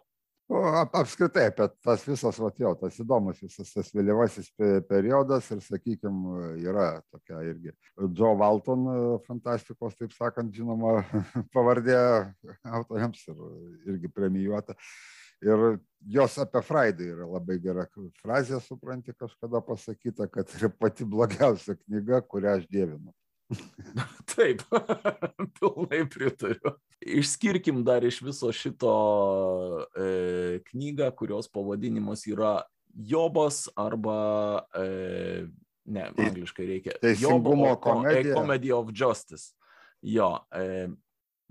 [0.52, 4.50] O, ap, apskritai apie tas visas, va, jau, tas įdomus visas tas vėlyvasis
[4.88, 7.72] periodas ir, sakykime, yra tokia irgi
[8.18, 8.84] Joe Walton
[9.24, 10.98] fantastikos, taip sakant, žinoma,
[11.56, 11.96] pavardė
[12.68, 13.40] autoriams ir
[13.94, 14.76] irgi premijuota.
[15.42, 15.80] Ir
[16.14, 17.88] jos apie Friday yra labai gera
[18.20, 23.14] frazė, supranti, kažkada pasakyta, kad yra pati blogiausia knyga, kurią aš dievinu.
[24.34, 24.62] Taip,
[25.58, 26.74] pilnai pritariu.
[27.02, 28.92] Išskirkim dar iš viso šito
[29.98, 32.60] e, knygą, kurios pavadinimas yra
[32.92, 35.46] Jobas arba, e,
[35.84, 36.98] ne, angliškai reikia.
[37.02, 38.36] Teisingumo komedija.
[38.36, 39.54] Comedy of Justice.
[40.02, 40.88] Jo, e,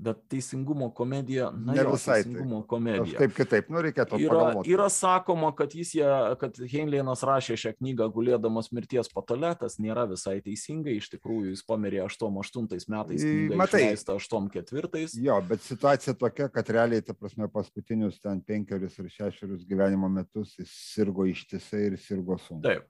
[0.02, 2.70] bet teisingumo komedija, na, Ne visai teisingumo taip.
[2.72, 3.04] komedija.
[3.06, 4.72] Kažkaip kitaip, nu reikėtų Yra, pagalvoti.
[4.74, 10.08] yra sakoma, kad, jis ją, kad Heinleinas rašė šią knygą gulėdamas mirties patale, tas nėra
[10.10, 13.26] visai teisingai, iš tikrųjų jis pamirė 88 metais,
[13.62, 13.84] matai.
[13.86, 15.06] išleista 84.
[15.22, 20.58] Jo, bet situacija tokia, kad realiai, ta prasme, paskutinius ten penkerius ir šešerius gyvenimo metus
[20.58, 22.82] jis sirgo ištisai ir sirgo sunkiai.
[22.82, 22.90] Taip.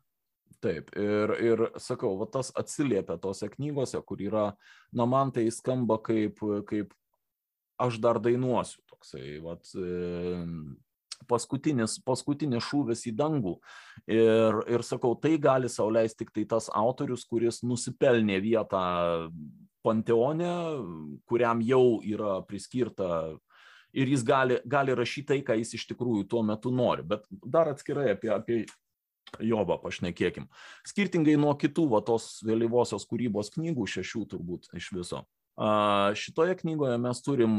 [0.62, 4.44] Taip, ir, ir sakau, va tas atsiliepia tose knygose, kur yra,
[4.94, 6.38] na man tai skamba kaip,
[6.70, 6.92] kaip
[7.82, 10.46] aš dar dainuosiu, toksai, vat, e,
[11.30, 13.56] paskutinis, paskutinis šūvis į dangų.
[14.12, 18.84] Ir, ir sakau, tai gali sauliaisti tik tai tas autorius, kuris nusipelnė vietą
[19.86, 20.52] panteone,
[21.30, 23.32] kuriam jau yra priskirta
[23.94, 27.06] ir jis gali, gali rašyti tai, ką jis iš tikrųjų tuo metu nori.
[27.08, 28.64] Bet dar atskirai apie, apie
[29.40, 30.50] Jobą pašnekėkim.
[30.88, 35.22] Skirtingai nuo kitų va, tos vėlyvosios kūrybos knygų, šešių turbūt iš viso.
[36.16, 37.58] Šitoje knygoje mes turim,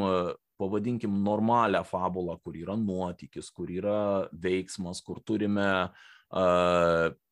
[0.60, 5.90] pavadinkim, normalią fabulą, kur yra nuotykis, kur yra veiksmas, kur turime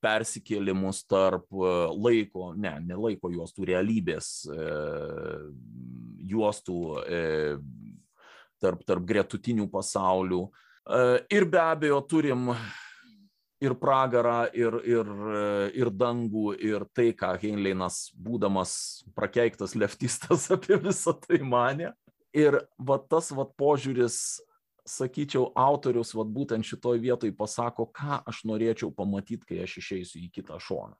[0.04, 1.46] persikėlimus tarp
[1.96, 4.66] laiko, ne, ne laiko juostų, realybės e,
[6.28, 7.22] juostų e,
[8.60, 10.42] tarp, tarp gretutinių pasaulių.
[10.44, 11.00] E,
[11.32, 12.50] Ir be abejo turim
[13.60, 15.10] ir pragarą, ir, ir,
[15.76, 18.72] ir dangų, ir tai, ką Heinleinas, būdamas
[19.16, 21.92] prakeiktas leftistas, apie visą tai mane.
[22.36, 24.40] Ir va tas va požiūris,
[24.86, 30.30] sakyčiau, autorius va būtent šitoj vietoj pasako, ką aš norėčiau pamatyti, kai aš išeisiu į
[30.38, 30.96] kitą šoną.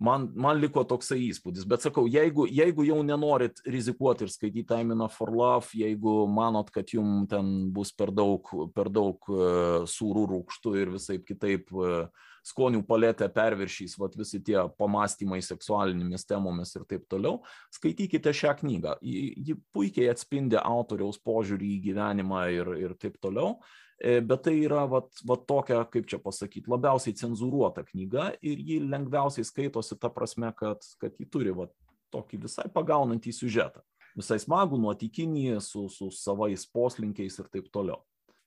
[0.00, 4.94] Man, man liko toksai įspūdis, bet sakau, jeigu, jeigu jau nenorit rizikuoti ir skaityti Time
[4.96, 10.24] Enough for Love, jeigu manot, kad jums ten bus per daug, per daug uh, sūrų
[10.30, 12.08] rūkštų ir visai kitaip uh,
[12.46, 17.42] skonių paletė perviršys, vat visi tie pamastymai seksualinėmis temomis ir taip toliau,
[17.74, 18.96] skaitykite šią knygą.
[19.04, 23.58] Ji, ji puikiai atspindi autoriaus požiūrį į gyvenimą ir, ir taip toliau.
[24.00, 28.78] E, Bet tai yra vat, vat tokia, kaip čia pasakyti, labiausiai cenzuruota knyga ir ji
[28.80, 31.74] lengviausiai skaitosi ta prasme, kad, kad ji turi vat,
[32.14, 33.84] tokį visai pagaunantį siužetą.
[34.18, 38.00] Visai smagų, nuotikinį, su, su savais poslinkiais ir taip toliau.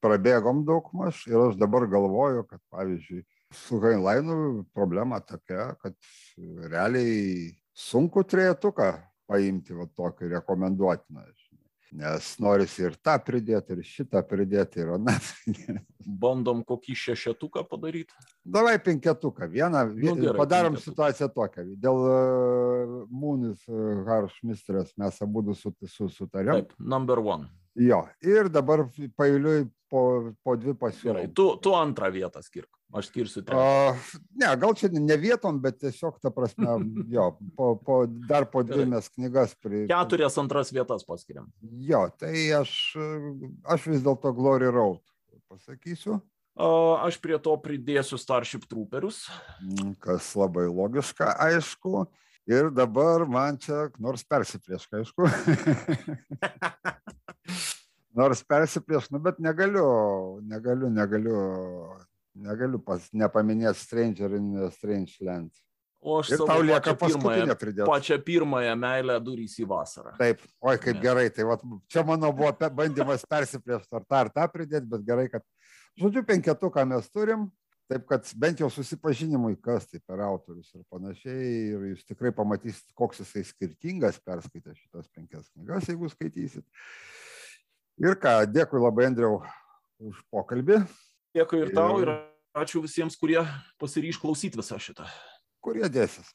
[0.03, 3.21] Prabėgom daug maž ir aš dabar galvoju, kad pavyzdžiui,
[3.53, 5.95] su Heinleinu problema tokia, kad
[6.67, 8.89] realiai sunku trejetuką
[9.29, 11.23] paimti va tokį rekomenduotiną.
[11.93, 15.13] Nes norisi ir tą pridėti, ir šitą pridėti, ir aną.
[16.23, 18.15] Bandom kokį šešetuką padaryti.
[18.43, 19.45] Davai penketuką.
[19.51, 20.89] Vieną, Nu, gerai, padarom penketuką.
[20.89, 21.65] situaciją tokią.
[21.83, 26.63] Dėl uh, Mūnis uh, Haršmistrės mes abu su, su, sutarėm.
[26.63, 27.45] Taip, number one.
[27.79, 28.03] Jo.
[28.21, 28.85] Ir dabar
[29.17, 31.33] pailiui po, po dvi Gerai, pasiūlymai.
[31.37, 32.69] tu, tu antrą vietą skirk.
[32.93, 33.61] Aš skirsiu trečią.
[33.61, 36.75] O, ne, gal čia ne vietom, bet tiesiog, ta prasme,
[37.15, 39.87] jo, po, po, dar po dvi mes knygas pri...
[39.89, 41.49] Keturias antras vietas paskiriam.
[41.81, 42.75] Jo, tai aš,
[43.65, 45.01] aš vis dėlto Glory Road
[45.49, 46.21] pasakysiu,
[46.53, 46.65] A,
[47.07, 49.25] Aš prie to pridėsiu Starship Trooperius.
[49.57, 52.05] Mm, kas labai logiška, aišku.
[52.45, 55.25] Ir dabar man čia, nors persiprieška, aišku.
[58.15, 61.37] nors persiprieš, nu, bet negaliu, negaliu, negaliu,
[62.35, 65.51] negaliu pas, nepaminėti Stranger in Strange Land.
[66.03, 67.87] O aš Ir tau lieka paskutinė pridėti.
[67.87, 70.11] pačią pirmąją meilę durys į vasarą.
[70.19, 71.01] Taip, oi, kaip Ne.
[71.01, 75.05] gerai, tai vat, čia mano buvo pe- bandymas persipriešti ar tą ar tą pridėti, bet
[75.07, 75.41] gerai, kad,
[75.97, 77.47] žodžiu, penketuką mes turim,
[77.87, 82.91] taip kad bent jau susipažinimui, kas tai per autorius ir panašiai, ir jūs tikrai pamatysit,
[82.93, 86.65] koks jisai skirtingas perskaitę šitas penkias knygas, jeigu skaitysit.
[88.01, 89.41] Ir ką, dėkui labai, Andriau,
[90.01, 90.81] už pokalbį,
[91.33, 92.11] Dėkui ir tau Ir-
[92.57, 93.41] ačiū visiems, kurie
[93.81, 95.05] pasiryš klausyti visą šitą.
[95.63, 96.27] kurie dėsis.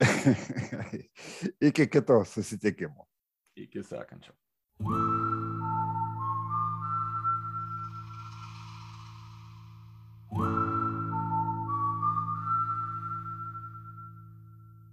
[1.68, 3.06] Iki kito susitikimo.
[3.56, 4.32] Iki sekančio.